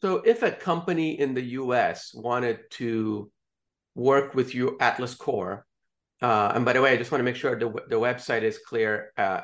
So, 0.00 0.18
if 0.18 0.44
a 0.44 0.52
company 0.52 1.18
in 1.18 1.34
the 1.34 1.42
US 1.58 2.14
wanted 2.14 2.70
to 2.78 3.32
work 3.96 4.36
with 4.36 4.54
you, 4.54 4.76
Atlas 4.78 5.16
Corps, 5.16 5.66
uh, 6.22 6.52
and 6.54 6.64
by 6.64 6.72
the 6.72 6.80
way, 6.80 6.92
I 6.92 6.96
just 6.96 7.10
want 7.10 7.18
to 7.18 7.24
make 7.24 7.34
sure 7.34 7.58
the, 7.58 7.68
the 7.88 7.96
website 7.96 8.42
is 8.42 8.58
clear. 8.58 9.12
Uh, 9.16 9.40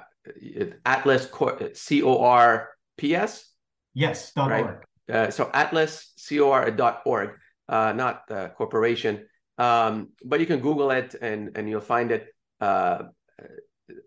Atlas 0.84 1.26
Corps, 1.26 1.70
C 1.74 2.04
O 2.04 2.22
R 2.22 2.70
P 2.96 3.16
S 3.16 3.52
Yes, 3.96 4.32
dot 4.32 4.50
right? 4.50 4.64
org. 4.64 4.84
Uh, 5.10 5.30
so 5.30 5.46
atlascorps.org, 5.46 7.30
uh, 7.68 7.92
not 7.92 8.28
the 8.28 8.52
corporation. 8.54 9.26
Um, 9.56 10.10
but 10.22 10.38
you 10.38 10.44
can 10.44 10.60
Google 10.60 10.90
it 10.90 11.14
and, 11.20 11.56
and 11.56 11.66
you'll 11.66 11.80
find 11.80 12.12
it. 12.12 12.28
Uh, 12.60 13.04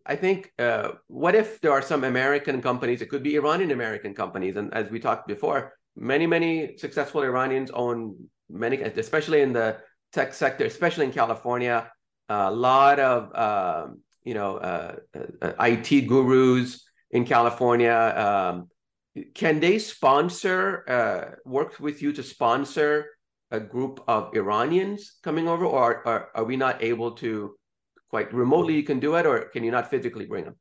I 0.06 0.16
think, 0.16 0.54
uh, 0.60 0.92
what 1.08 1.34
if 1.34 1.60
there 1.62 1.72
are 1.72 1.82
some 1.82 2.04
American 2.04 2.62
companies, 2.62 3.02
it 3.02 3.10
could 3.10 3.24
be 3.24 3.36
Iranian 3.36 3.72
American 3.72 4.14
companies. 4.14 4.58
And 4.58 4.72
as 4.76 4.92
we 4.92 5.00
talked 5.00 5.28
before, 5.28 5.74
many, 5.96 6.28
many 6.28 6.78
successful 6.78 7.24
Iranians 7.24 7.72
own 7.72 8.16
many, 8.48 8.82
especially 8.82 9.42
in 9.42 9.54
the 9.54 9.78
tech 10.14 10.36
sector, 10.36 10.66
especially 10.66 11.06
in 11.06 11.12
California, 11.12 11.92
a 12.28 12.52
lot 12.52 13.00
of, 13.00 13.36
um, 13.36 14.02
you 14.24 14.36
know, 14.36 14.58
uh, 14.58 14.98
uh, 15.42 15.54
IT 15.62 16.08
gurus 16.08 16.86
in 17.10 17.26
California, 17.26 18.14
um, 18.16 18.70
can 19.34 19.60
they 19.60 19.80
sponsor 19.80 20.84
uh, 20.88 21.36
work 21.46 21.80
with 21.80 22.02
you 22.02 22.14
to 22.14 22.24
sponsor 22.24 23.08
a 23.52 23.60
group 23.60 24.04
of 24.08 24.34
Iranians 24.34 25.18
coming 25.24 25.48
over, 25.48 25.66
or, 25.66 26.08
or 26.08 26.30
are 26.36 26.44
we 26.44 26.56
not 26.56 26.84
able 26.84 27.12
to 27.14 27.56
quite 28.10 28.34
remotely? 28.34 28.76
You 28.76 28.84
can 28.84 29.00
do 29.00 29.16
it, 29.16 29.26
or 29.26 29.40
can 29.50 29.64
you 29.64 29.72
not 29.72 29.90
physically 29.90 30.26
bring 30.26 30.46
them? 30.46 30.56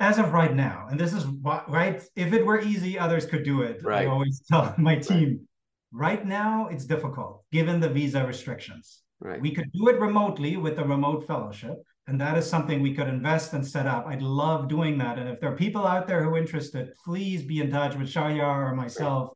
As 0.00 0.18
of 0.18 0.32
right 0.32 0.54
now, 0.54 0.86
and 0.90 0.98
this 0.98 1.12
is 1.12 1.26
right. 1.68 2.02
If 2.16 2.32
it 2.32 2.44
were 2.46 2.60
easy, 2.60 2.98
others 2.98 3.26
could 3.26 3.44
do 3.44 3.62
it. 3.62 3.82
Right. 3.82 4.06
I 4.06 4.10
always 4.10 4.40
tell 4.40 4.74
my 4.78 4.96
team. 4.96 5.46
Right. 5.92 6.18
right 6.18 6.26
now, 6.26 6.68
it's 6.68 6.86
difficult 6.86 7.44
given 7.52 7.80
the 7.80 7.88
visa 7.88 8.26
restrictions. 8.26 9.02
Right. 9.20 9.40
We 9.40 9.54
could 9.54 9.70
do 9.72 9.88
it 9.88 10.00
remotely 10.00 10.56
with 10.56 10.78
a 10.78 10.84
remote 10.84 11.26
fellowship, 11.26 11.76
and 12.06 12.20
that 12.20 12.36
is 12.36 12.48
something 12.48 12.80
we 12.80 12.94
could 12.94 13.08
invest 13.08 13.52
and 13.52 13.66
set 13.66 13.86
up. 13.86 14.06
I'd 14.06 14.22
love 14.22 14.68
doing 14.68 14.98
that. 14.98 15.18
And 15.18 15.28
if 15.28 15.40
there 15.40 15.52
are 15.52 15.56
people 15.56 15.86
out 15.86 16.06
there 16.06 16.22
who 16.22 16.30
are 16.30 16.38
interested, 16.38 16.92
please 17.04 17.42
be 17.42 17.60
in 17.60 17.70
touch 17.70 17.96
with 17.96 18.08
Shahriar 18.08 18.70
or 18.70 18.74
myself. 18.74 19.30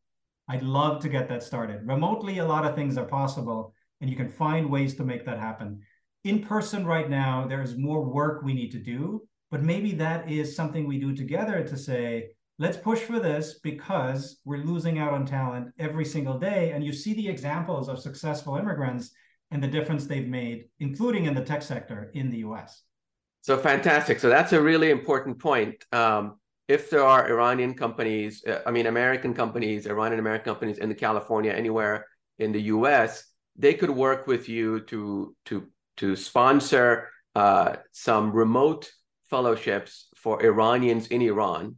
I'd 0.49 0.63
love 0.63 1.01
to 1.03 1.09
get 1.09 1.29
that 1.29 1.43
started. 1.43 1.87
Remotely, 1.87 2.39
a 2.39 2.47
lot 2.47 2.67
of 2.67 2.75
things 2.75 2.99
are 2.99 3.07
possible, 3.07 3.73
and 4.01 4.11
you 4.11 4.17
can 4.17 4.29
find 4.29 4.71
ways 4.71 4.95
to 4.97 5.05
make 5.05 5.25
that 5.25 5.39
happen. 5.39 5.81
In 6.25 6.43
person, 6.43 6.87
right 6.87 7.09
now, 7.09 7.47
there 7.47 7.63
is 7.63 7.77
more 7.77 8.03
work 8.03 8.43
we 8.43 8.55
need 8.55 8.73
to 8.73 8.79
do, 8.79 9.23
but 9.51 9.63
maybe 9.63 9.93
that 9.93 10.31
is 10.31 10.57
something 10.57 10.87
we 10.87 10.99
do 10.99 11.15
together 11.15 11.63
to 11.63 11.77
say, 11.77 12.31
let's 12.59 12.77
push 12.77 13.01
for 13.01 13.21
this 13.21 13.61
because 13.63 14.41
we're 14.45 14.65
losing 14.65 14.99
out 14.99 15.13
on 15.13 15.27
talent 15.27 15.69
every 15.79 16.05
single 16.05 16.39
day. 16.39 16.73
And 16.73 16.85
you 16.85 16.93
see 16.93 17.15
the 17.15 17.29
examples 17.29 17.89
of 17.89 17.99
successful 17.99 18.57
immigrants 18.57 19.13
and 19.55 19.63
the 19.63 19.69
difference 19.69 20.07
they've 20.07 20.27
made, 20.27 20.65
including 20.81 21.27
in 21.27 21.35
the 21.35 21.41
tech 21.41 21.63
sector 21.63 22.11
in 22.13 22.29
the 22.29 22.39
US. 22.39 22.83
So 23.41 23.57
fantastic. 23.57 24.19
So 24.19 24.29
that's 24.29 24.53
a 24.53 24.61
really 24.61 24.91
important 24.91 25.39
point. 25.39 25.85
Um, 25.93 26.41
if 26.67 26.91
there 26.91 27.05
are 27.05 27.29
Iranian 27.29 27.75
companies, 27.75 28.43
uh, 28.45 28.63
I 28.67 28.73
mean, 28.73 28.87
American 28.87 29.33
companies, 29.33 29.87
Iranian 29.87 30.19
American 30.19 30.47
companies 30.53 30.79
in 30.79 30.89
the 30.89 30.95
California, 30.95 31.53
anywhere 31.53 32.07
in 32.41 32.51
the 32.51 32.63
US, 32.63 33.25
they 33.55 33.75
could 33.75 33.91
work 33.91 34.27
with 34.27 34.49
you 34.49 34.81
to, 34.91 35.37
to, 35.45 35.69
to 35.99 36.17
sponsor 36.17 37.11
uh, 37.37 37.77
some 37.93 38.33
remote 38.33 38.91
fellowships 39.31 40.09
for 40.17 40.43
Iranians 40.43 41.07
in 41.09 41.23
Iran. 41.23 41.77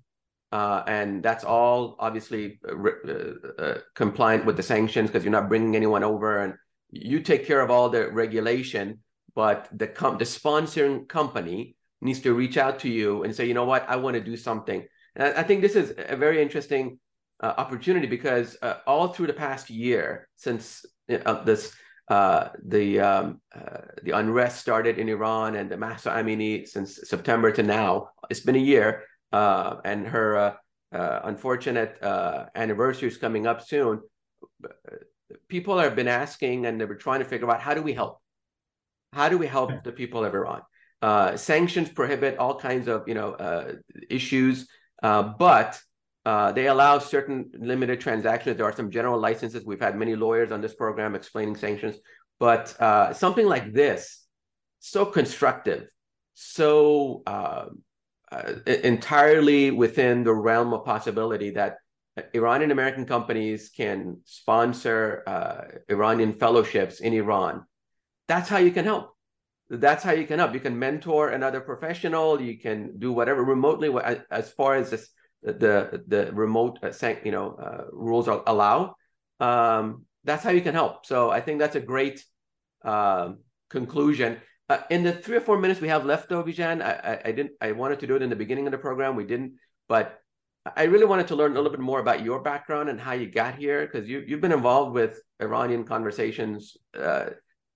Uh, 0.50 0.82
and 0.86 1.22
that's 1.22 1.44
all 1.44 1.96
obviously 1.98 2.58
uh, 2.66 2.72
uh, 2.72 3.62
uh, 3.62 3.78
compliant 3.94 4.46
with 4.46 4.56
the 4.56 4.62
sanctions 4.62 5.10
because 5.10 5.24
you're 5.24 5.38
not 5.40 5.50
bringing 5.50 5.76
anyone 5.76 6.04
over 6.04 6.38
and 6.38 6.54
you 6.90 7.20
take 7.20 7.46
care 7.46 7.60
of 7.60 7.70
all 7.70 7.88
the 7.88 8.10
regulation, 8.10 9.00
but 9.34 9.68
the 9.72 9.86
com- 9.86 10.18
the 10.18 10.24
sponsoring 10.24 11.08
company 11.08 11.76
needs 12.00 12.20
to 12.20 12.34
reach 12.34 12.56
out 12.56 12.78
to 12.80 12.88
you 12.88 13.24
and 13.24 13.34
say, 13.34 13.46
you 13.46 13.54
know 13.54 13.64
what, 13.64 13.88
I 13.88 13.96
want 13.96 14.14
to 14.14 14.20
do 14.20 14.36
something. 14.36 14.86
And 15.14 15.24
I, 15.24 15.40
I 15.40 15.42
think 15.42 15.62
this 15.62 15.76
is 15.76 15.94
a 15.96 16.16
very 16.16 16.40
interesting 16.40 16.98
uh, 17.42 17.54
opportunity 17.58 18.06
because 18.06 18.56
uh, 18.62 18.76
all 18.86 19.08
through 19.08 19.26
the 19.26 19.32
past 19.32 19.68
year 19.70 20.28
since 20.36 20.84
uh, 21.10 21.42
this 21.44 21.74
uh, 22.08 22.50
the 22.64 23.00
um, 23.00 23.40
uh, 23.54 23.80
the 24.04 24.12
unrest 24.12 24.60
started 24.60 24.98
in 24.98 25.08
Iran 25.08 25.56
and 25.56 25.68
the 25.68 25.76
Mahsa 25.76 26.10
Amini 26.10 26.66
since 26.66 27.00
September 27.04 27.50
to 27.50 27.62
now, 27.64 28.10
it's 28.30 28.40
been 28.40 28.54
a 28.54 28.58
year, 28.58 29.02
uh, 29.32 29.76
and 29.84 30.06
her 30.06 30.56
unfortunate 30.92 31.98
anniversary 32.54 33.08
is 33.08 33.16
coming 33.16 33.46
up 33.46 33.66
soon 33.66 34.00
people 35.48 35.78
have 35.78 35.96
been 35.96 36.08
asking 36.08 36.66
and 36.66 36.80
they 36.80 36.84
were 36.84 36.94
trying 36.94 37.20
to 37.20 37.24
figure 37.24 37.50
out 37.50 37.60
how 37.60 37.74
do 37.74 37.82
we 37.82 37.92
help? 37.92 38.20
How 39.12 39.28
do 39.28 39.38
we 39.38 39.46
help 39.46 39.84
the 39.84 39.92
people 39.92 40.24
of 40.24 40.34
Iran? 40.34 40.62
Uh, 41.02 41.36
sanctions 41.36 41.88
prohibit 41.88 42.38
all 42.38 42.58
kinds 42.58 42.88
of 42.88 43.06
you 43.06 43.14
know 43.14 43.32
uh, 43.32 43.74
issues, 44.08 44.66
uh, 45.02 45.22
but 45.22 45.80
uh, 46.24 46.52
they 46.52 46.66
allow 46.66 46.98
certain 46.98 47.50
limited 47.58 48.00
transactions. 48.00 48.56
There 48.56 48.66
are 48.66 48.74
some 48.74 48.90
general 48.90 49.20
licenses. 49.20 49.64
We've 49.64 49.80
had 49.80 49.96
many 49.96 50.16
lawyers 50.16 50.50
on 50.52 50.60
this 50.60 50.74
program 50.74 51.14
explaining 51.14 51.56
sanctions, 51.56 51.96
but 52.40 52.74
uh, 52.80 53.12
something 53.12 53.46
like 53.46 53.72
this, 53.72 54.24
so 54.80 55.04
constructive, 55.06 55.88
so 56.34 57.22
uh, 57.26 57.66
entirely 58.66 59.70
within 59.70 60.24
the 60.24 60.34
realm 60.34 60.72
of 60.72 60.84
possibility 60.84 61.50
that 61.50 61.76
Iranian 62.34 62.70
American 62.70 63.04
companies 63.04 63.68
can 63.68 64.18
sponsor 64.24 65.22
uh, 65.26 65.62
Iranian 65.88 66.32
fellowships 66.32 67.00
in 67.00 67.12
Iran. 67.12 67.64
That's 68.28 68.48
how 68.48 68.58
you 68.58 68.70
can 68.70 68.84
help. 68.84 69.14
That's 69.68 70.02
how 70.02 70.12
you 70.12 70.26
can 70.26 70.38
help. 70.38 70.54
You 70.54 70.60
can 70.60 70.78
mentor 70.78 71.30
another 71.30 71.60
professional. 71.60 72.40
You 72.40 72.58
can 72.58 72.98
do 72.98 73.12
whatever 73.12 73.44
remotely 73.44 73.90
as 74.30 74.50
far 74.50 74.76
as 74.76 74.90
this, 74.90 75.08
the 75.42 76.02
the 76.06 76.30
remote 76.32 76.78
uh, 76.82 77.14
you 77.24 77.32
know 77.32 77.54
uh, 77.54 77.84
rules 77.92 78.28
allow, 78.28 78.94
um, 79.40 80.04
that's 80.24 80.42
how 80.42 80.50
you 80.50 80.60
can 80.60 80.74
help. 80.74 81.06
So 81.06 81.30
I 81.30 81.40
think 81.40 81.58
that's 81.58 81.76
a 81.76 81.80
great 81.80 82.24
uh, 82.84 83.32
conclusion. 83.70 84.38
Uh, 84.68 84.78
in 84.90 85.04
the 85.04 85.12
three 85.12 85.36
or 85.36 85.40
four 85.40 85.58
minutes 85.58 85.80
we 85.80 85.88
have 85.88 86.04
left, 86.04 86.28
though, 86.28 86.42
Bijan, 86.42 86.82
I, 86.82 86.92
I, 87.12 87.28
I, 87.28 87.32
didn't. 87.32 87.52
I 87.60 87.72
wanted 87.72 88.00
to 88.00 88.06
do 88.06 88.16
it 88.16 88.22
in 88.22 88.30
the 88.30 88.36
beginning 88.36 88.66
of 88.66 88.72
the 88.72 88.78
program. 88.78 89.14
We 89.14 89.24
didn't, 89.24 89.54
but 89.88 90.20
I 90.76 90.84
really 90.84 91.04
wanted 91.04 91.28
to 91.28 91.36
learn 91.36 91.52
a 91.52 91.54
little 91.54 91.70
bit 91.70 91.80
more 91.80 92.00
about 92.00 92.24
your 92.24 92.40
background 92.40 92.88
and 92.88 93.00
how 93.00 93.12
you 93.12 93.30
got 93.30 93.54
here, 93.56 93.86
because 93.86 94.08
you 94.08 94.24
you've 94.26 94.40
been 94.40 94.52
involved 94.52 94.94
with 94.94 95.20
Iranian 95.40 95.84
conversations 95.84 96.76
uh, 96.98 97.26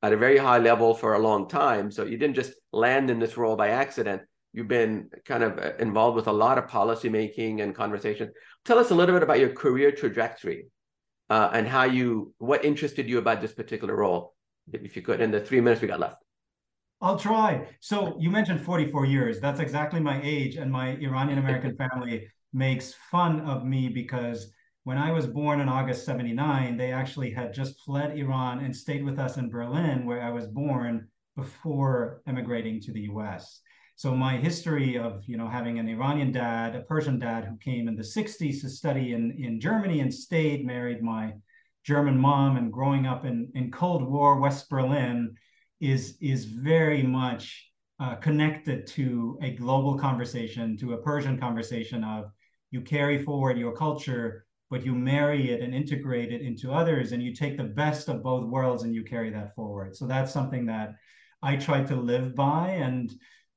at 0.02 0.12
a 0.12 0.16
very 0.16 0.38
high 0.38 0.58
level 0.58 0.94
for 0.94 1.14
a 1.14 1.18
long 1.18 1.48
time. 1.48 1.90
So 1.90 2.04
you 2.04 2.16
didn't 2.16 2.36
just 2.36 2.54
land 2.72 3.10
in 3.10 3.18
this 3.18 3.36
role 3.36 3.56
by 3.56 3.68
accident. 3.68 4.22
You've 4.52 4.68
been 4.68 5.10
kind 5.24 5.44
of 5.44 5.58
uh, 5.58 5.72
involved 5.78 6.16
with 6.16 6.26
a 6.26 6.32
lot 6.32 6.58
of 6.58 6.66
policy 6.68 7.08
making 7.08 7.60
and 7.60 7.74
conversation. 7.74 8.32
Tell 8.64 8.78
us 8.78 8.90
a 8.90 8.94
little 8.94 9.14
bit 9.14 9.22
about 9.22 9.38
your 9.38 9.50
career 9.50 9.92
trajectory 9.92 10.66
uh, 11.28 11.50
and 11.52 11.68
how 11.68 11.84
you 11.84 12.34
what 12.38 12.64
interested 12.64 13.08
you 13.08 13.18
about 13.18 13.40
this 13.40 13.52
particular 13.52 13.94
role, 13.94 14.34
if 14.72 14.96
you 14.96 15.02
could, 15.02 15.20
in 15.20 15.30
the 15.30 15.40
three 15.40 15.60
minutes 15.60 15.82
we 15.82 15.88
got 15.88 16.00
left. 16.00 16.22
I'll 17.02 17.18
try. 17.18 17.66
So 17.80 18.16
you 18.18 18.30
mentioned 18.30 18.60
44 18.60 19.06
years. 19.06 19.40
That's 19.40 19.60
exactly 19.60 20.00
my 20.00 20.20
age, 20.22 20.56
and 20.56 20.70
my 20.70 20.96
Iranian 20.96 21.38
American 21.38 21.76
family 21.76 22.28
makes 22.52 22.94
fun 23.10 23.40
of 23.40 23.64
me 23.64 23.88
because 23.88 24.52
when 24.84 24.98
I 24.98 25.12
was 25.12 25.26
born 25.26 25.60
in 25.60 25.68
August 25.68 26.04
79, 26.04 26.76
they 26.76 26.92
actually 26.92 27.30
had 27.30 27.52
just 27.52 27.80
fled 27.80 28.16
Iran 28.16 28.64
and 28.64 28.74
stayed 28.74 29.04
with 29.04 29.18
us 29.18 29.36
in 29.36 29.50
Berlin, 29.50 30.06
where 30.06 30.22
I 30.22 30.30
was 30.30 30.46
born 30.46 31.08
before 31.36 32.22
emigrating 32.26 32.80
to 32.82 32.92
the 32.92 33.02
US. 33.02 33.60
So 33.96 34.16
my 34.16 34.38
history 34.38 34.96
of 34.96 35.22
you 35.26 35.36
know 35.36 35.48
having 35.48 35.78
an 35.78 35.88
Iranian 35.88 36.32
dad, 36.32 36.74
a 36.74 36.80
Persian 36.80 37.18
dad 37.18 37.44
who 37.44 37.56
came 37.58 37.86
in 37.86 37.96
the 37.96 38.02
60s 38.02 38.62
to 38.62 38.68
study 38.68 39.12
in, 39.12 39.32
in 39.32 39.60
Germany 39.60 40.00
and 40.00 40.12
stayed, 40.12 40.64
married 40.64 41.02
my 41.02 41.34
German 41.84 42.18
mom, 42.18 42.56
and 42.56 42.72
growing 42.72 43.06
up 43.06 43.24
in, 43.24 43.50
in 43.54 43.70
Cold 43.70 44.02
War 44.02 44.38
West 44.40 44.70
Berlin 44.70 45.36
is 45.80 46.16
is 46.20 46.46
very 46.46 47.02
much 47.02 47.70
uh, 48.00 48.14
connected 48.16 48.86
to 48.86 49.38
a 49.42 49.50
global 49.50 49.98
conversation, 49.98 50.76
to 50.78 50.94
a 50.94 51.02
Persian 51.02 51.38
conversation 51.38 52.02
of 52.02 52.30
you 52.70 52.80
carry 52.80 53.22
forward 53.22 53.58
your 53.58 53.72
culture, 53.72 54.46
but 54.70 54.84
you 54.84 54.94
marry 54.94 55.50
it 55.50 55.60
and 55.60 55.74
integrate 55.74 56.32
it 56.32 56.42
into 56.42 56.72
others, 56.72 57.12
and 57.12 57.22
you 57.22 57.34
take 57.34 57.56
the 57.56 57.64
best 57.64 58.08
of 58.08 58.22
both 58.22 58.48
worlds 58.48 58.84
and 58.84 58.94
you 58.94 59.02
carry 59.02 59.30
that 59.30 59.54
forward. 59.54 59.96
So 59.96 60.06
that's 60.06 60.32
something 60.32 60.66
that 60.66 60.94
I 61.42 61.56
try 61.56 61.82
to 61.84 61.96
live 61.96 62.34
by, 62.34 62.68
and 62.70 63.12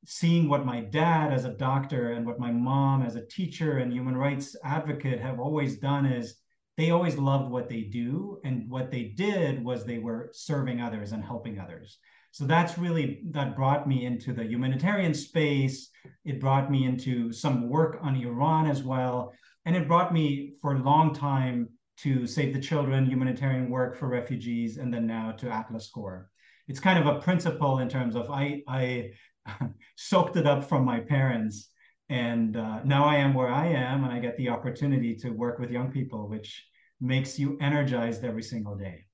seeing 0.05 0.49
what 0.49 0.65
my 0.65 0.81
dad 0.81 1.31
as 1.31 1.45
a 1.45 1.53
doctor 1.53 2.11
and 2.11 2.25
what 2.25 2.39
my 2.39 2.51
mom 2.51 3.03
as 3.03 3.15
a 3.15 3.25
teacher 3.27 3.77
and 3.77 3.93
human 3.93 4.17
rights 4.17 4.55
advocate 4.63 5.19
have 5.21 5.39
always 5.39 5.77
done 5.77 6.05
is 6.05 6.35
they 6.75 6.89
always 6.89 7.17
loved 7.17 7.51
what 7.51 7.69
they 7.69 7.81
do 7.81 8.39
and 8.43 8.69
what 8.69 8.91
they 8.91 9.03
did 9.03 9.63
was 9.63 9.85
they 9.85 9.99
were 9.99 10.29
serving 10.33 10.81
others 10.81 11.11
and 11.11 11.23
helping 11.23 11.59
others 11.59 11.99
so 12.33 12.45
that's 12.45 12.79
really 12.79 13.21
that 13.29 13.55
brought 13.55 13.87
me 13.87 14.07
into 14.07 14.33
the 14.33 14.43
humanitarian 14.43 15.13
space. 15.13 15.91
It 16.25 16.41
brought 16.41 16.71
me 16.71 16.83
into 16.83 17.31
some 17.31 17.69
work 17.69 17.99
on 18.01 18.15
iran 18.15 18.65
as 18.65 18.81
well. 18.81 19.33
And 19.65 19.75
it 19.75 19.87
brought 19.87 20.11
me 20.11 20.55
for 20.59 20.73
a 20.73 20.79
long 20.79 21.13
time 21.13 21.69
to 21.97 22.25
save 22.25 22.55
the 22.55 22.59
children 22.59 23.05
humanitarian 23.05 23.69
work 23.69 23.95
for 23.95 24.07
refugees 24.07 24.77
and 24.77 24.91
then 24.91 25.05
now 25.05 25.33
to 25.33 25.51
atlas 25.51 25.91
corps. 25.91 26.27
It's 26.67 26.79
kind 26.79 26.97
of 26.97 27.05
a 27.05 27.19
principle 27.19 27.77
in 27.77 27.87
terms 27.87 28.15
of 28.15 28.31
i 28.31 28.63
i 28.67 29.11
soaked 29.95 30.35
it 30.35 30.47
up 30.47 30.63
from 30.67 30.83
my 30.85 31.01
parents. 31.01 31.69
And 32.09 32.57
uh, 32.57 32.83
now 32.83 33.05
i 33.05 33.17
am 33.17 33.35
where 33.35 33.49
i 33.49 33.67
am 33.67 34.03
and 34.03 34.11
i 34.11 34.17
get 34.17 34.37
the 34.37 34.49
opportunity 34.49 35.15
to 35.17 35.29
work 35.29 35.59
with 35.59 35.69
young 35.69 35.91
people 35.91 36.27
which 36.27 36.65
makes 36.99 37.37
you 37.37 37.59
energized 37.61 38.23
every 38.23 38.43
single 38.43 38.75
day 38.75 39.05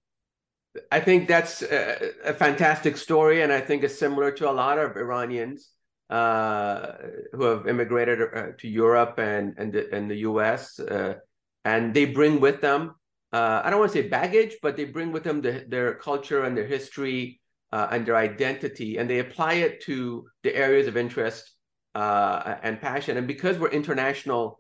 I 0.92 1.00
think 1.00 1.28
that's 1.28 1.62
a, 1.62 2.12
a, 2.24 2.34
fantastic 2.34 2.96
story, 2.96 3.42
and 3.42 3.52
I 3.52 3.60
think 3.60 3.84
it's 3.84 3.98
similar 3.98 4.32
to 4.34 4.50
a 4.50 4.54
lot 4.54 4.78
of 4.78 4.96
Iranians 4.96 5.70
uh, 6.10 6.94
who 7.34 7.44
have 7.44 7.68
immigrated 7.68 8.22
uh, 8.22 8.48
to 8.60 8.68
Europe 8.68 9.18
and 9.18 9.56
and 9.58 9.74
the, 9.74 9.94
and 9.94 10.10
the 10.10 10.18
U.S. 10.30 10.80
Uh, 10.80 11.16
and 11.66 11.94
they 11.94 12.06
bring 12.06 12.40
with 12.40 12.62
them 12.62 12.96
uh, 13.32 13.62
I 13.64 13.70
don't 13.70 13.80
want 13.80 13.92
to 13.92 14.02
say 14.02 14.08
baggage, 14.08 14.58
but 14.62 14.76
they 14.76 14.86
bring 14.86 15.12
with 15.12 15.24
them 15.24 15.42
the, 15.42 15.64
their 15.68 15.94
culture 15.96 16.46
and 16.46 16.58
their 16.58 16.66
history 16.66 17.40
uh, 17.72 17.88
and 17.92 18.04
their 18.04 18.16
identity, 18.16 18.98
and 18.98 19.08
they 19.08 19.20
apply 19.20 19.54
it 19.54 19.82
to 19.82 20.28
the 20.42 20.56
areas 20.56 20.88
of 20.88 20.98
interest 20.98 21.52
and 21.94 22.82
passion. 22.82 23.18
And 23.18 23.28
because 23.28 23.60
we're 23.60 23.70
international 23.70 24.60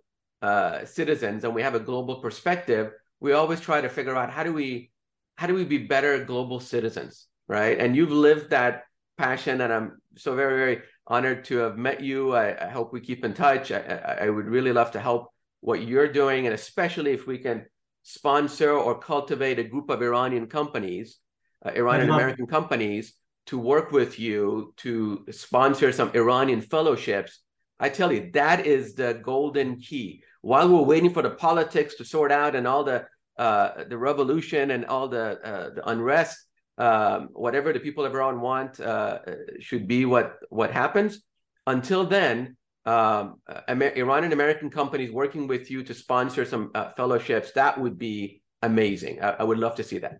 citizens 0.86 1.43
and 1.43 1.55
we 1.55 1.63
have 1.63 1.73
a 1.73 1.79
global 1.79 2.21
perspective, 2.21 2.91
we 3.19 3.33
always 3.33 3.60
try 3.60 3.81
to 3.81 3.89
figure 3.89 4.15
out 4.15 4.29
how 4.29 4.43
do 4.43 4.53
we 4.53 4.91
how 5.39 5.47
do 5.47 5.54
we 5.54 5.63
be 5.63 5.78
better 5.78 6.25
global 6.25 6.60
citizens, 6.60 7.28
right? 7.47 7.80
And 7.80 7.95
you've 7.95 8.12
lived 8.12 8.49
that 8.49 8.84
passion, 9.17 9.62
and 9.62 9.71
I'm 9.71 10.02
so 10.17 10.36
very, 10.36 10.58
very 10.58 10.82
honored 11.08 11.45
to 11.45 11.60
have 11.60 11.78
met 11.78 12.02
you. 12.02 12.36
I, 12.36 12.65
I 12.65 12.67
hope 12.67 12.91
we 12.91 12.99
keep 12.99 13.23
in 13.23 13.34
touch. 13.34 13.71
I, 13.71 14.17
I, 14.23 14.30
would 14.30 14.47
really 14.47 14.73
love 14.73 14.91
to 14.91 14.99
help 14.99 15.30
what 15.62 15.88
you're 15.88 16.12
doing, 16.12 16.45
and 16.45 16.54
especially 16.54 17.13
if 17.13 17.25
we 17.25 17.38
can 17.38 17.65
sponsor 18.04 18.71
or 18.73 18.99
cultivate 18.99 19.60
a 19.60 19.63
group 19.63 19.89
of 19.89 20.02
Iranian 20.02 20.47
companies, 20.47 21.19
uh, 21.65 21.71
Iranian 21.73 22.10
American 22.10 22.45
companies, 22.45 23.13
to 23.45 23.58
work 23.58 23.93
with 23.93 24.19
you 24.19 24.73
to 24.84 25.25
sponsor 25.32 25.93
some 25.93 26.12
Iranian 26.15 26.60
fellowships. 26.60 27.39
I 27.80 27.88
tell 27.88 28.12
you, 28.12 28.30
that 28.34 28.65
is 28.65 28.93
the 28.93 29.21
golden 29.23 29.80
key. 29.80 30.21
While 30.41 30.67
we're 30.67 30.91
waiting 30.93 31.13
for 31.13 31.23
the 31.23 31.30
politics 31.47 31.95
to 31.95 32.04
sort 32.04 32.30
out 32.30 32.58
and 32.58 32.67
all 32.67 32.84
the 32.84 33.06
uh, 33.45 33.86
the 33.91 33.97
revolution 33.97 34.71
and 34.71 34.86
all 34.86 35.08
the, 35.08 35.25
uh, 35.49 35.69
the 35.78 35.84
unrest, 35.89 36.38
um, 36.78 37.30
whatever 37.45 37.73
the 37.73 37.80
people 37.88 38.04
of 38.06 38.13
Iran 38.13 38.41
want 38.41 38.80
uh, 38.80 39.19
should 39.67 39.88
be 39.88 40.06
what, 40.13 40.28
what 40.49 40.71
happens. 40.71 41.12
Until 41.65 42.04
then, 42.06 42.58
um, 42.86 43.23
Amer- 43.67 43.95
Iranian 43.95 44.34
American 44.34 44.69
companies 44.69 45.12
working 45.12 45.47
with 45.47 45.71
you 45.71 45.84
to 45.84 45.93
sponsor 45.93 46.43
some 46.45 46.71
uh, 46.75 46.91
fellowships, 46.97 47.52
that 47.54 47.80
would 47.82 47.97
be 47.97 48.41
amazing. 48.62 49.21
I, 49.21 49.30
I 49.39 49.43
would 49.43 49.60
love 49.65 49.75
to 49.75 49.84
see 49.84 49.99
that. 49.99 50.19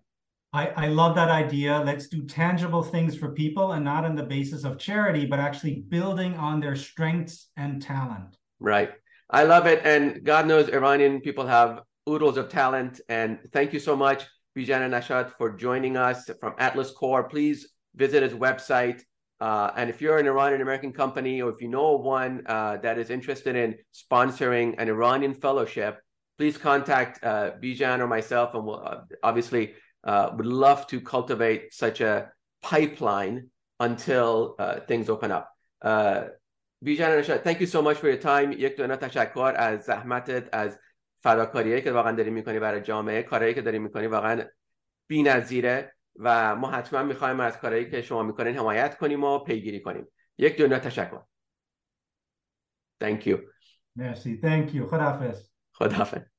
I, 0.52 0.66
I 0.84 0.86
love 0.88 1.14
that 1.14 1.28
idea. 1.28 1.82
Let's 1.84 2.08
do 2.08 2.20
tangible 2.24 2.82
things 2.82 3.16
for 3.16 3.28
people 3.32 3.72
and 3.72 3.84
not 3.84 4.04
on 4.04 4.14
the 4.16 4.24
basis 4.36 4.64
of 4.64 4.78
charity, 4.78 5.24
but 5.26 5.38
actually 5.38 5.84
building 5.88 6.34
on 6.34 6.60
their 6.60 6.74
strengths 6.74 7.50
and 7.56 7.80
talent. 7.80 8.36
Right. 8.58 8.90
I 9.30 9.44
love 9.44 9.66
it. 9.66 9.80
And 9.84 10.24
God 10.24 10.46
knows 10.46 10.68
Iranian 10.68 11.20
people 11.20 11.46
have 11.46 11.82
oodles 12.10 12.36
of 12.36 12.48
talent. 12.48 13.00
And 13.08 13.38
thank 13.52 13.72
you 13.72 13.78
so 13.78 13.94
much, 13.96 14.26
Bijan 14.56 14.82
Nashat, 14.90 15.32
for 15.38 15.50
joining 15.66 15.96
us 15.96 16.28
from 16.40 16.54
Atlas 16.58 16.90
Corps. 16.90 17.24
Please 17.24 17.68
visit 17.94 18.22
his 18.22 18.32
website. 18.32 19.00
Uh, 19.40 19.70
and 19.76 19.88
if 19.88 20.02
you're 20.02 20.18
an 20.18 20.26
Iranian 20.26 20.60
American 20.60 20.92
company 20.92 21.40
or 21.40 21.50
if 21.50 21.62
you 21.62 21.68
know 21.68 21.96
one 21.96 22.42
uh, 22.46 22.76
that 22.78 22.98
is 22.98 23.08
interested 23.08 23.56
in 23.56 23.74
sponsoring 23.94 24.74
an 24.78 24.88
Iranian 24.88 25.32
fellowship, 25.32 25.98
please 26.36 26.58
contact 26.58 27.24
uh, 27.24 27.52
Bijan 27.62 28.00
or 28.00 28.06
myself. 28.06 28.54
And 28.54 28.66
we'll 28.66 28.82
uh, 28.86 29.00
obviously 29.22 29.74
uh, 30.04 30.30
would 30.36 30.46
love 30.46 30.86
to 30.88 31.00
cultivate 31.00 31.72
such 31.72 32.00
a 32.00 32.30
pipeline 32.62 33.48
until 33.78 34.56
uh, 34.58 34.80
things 34.80 35.08
open 35.08 35.30
up. 35.30 35.48
Bijan 36.84 37.12
Nashat, 37.16 37.44
thank 37.44 37.60
you 37.60 37.66
so 37.66 37.82
much 37.82 37.98
for 37.98 38.08
your 38.08 38.18
time. 38.18 38.52
یک 38.52 38.76
دو 38.76 38.96
تشکر 38.96 39.52
فداکاریایی 41.20 41.82
که 41.82 41.92
واقعا 41.92 42.12
داری 42.12 42.30
می‌کنی 42.30 42.58
برای 42.58 42.80
جامعه 42.80 43.22
کارهایی 43.22 43.54
که 43.54 43.62
داری 43.62 43.78
می‌کنی 43.78 44.06
واقعا 44.06 44.44
بی‌نظیره 45.06 45.94
و 46.16 46.56
ما 46.56 46.70
حتما 46.70 47.02
می‌خوایم 47.02 47.40
از 47.40 47.58
کارهایی 47.58 47.90
که 47.90 48.02
شما 48.02 48.22
می‌کنین 48.22 48.56
حمایت 48.56 48.98
کنیم 48.98 49.24
و 49.24 49.38
پیگیری 49.38 49.80
کنیم 49.80 50.08
یک 50.38 50.58
دنیا 50.58 50.78
تشکر 50.78 51.20
Thank 53.04 53.26
you 53.26 53.36
Merci. 53.98 54.40
Thank 54.40 54.74
you. 54.74 54.86
خداحافظ. 54.86 55.48
خداحافظ. 55.72 56.29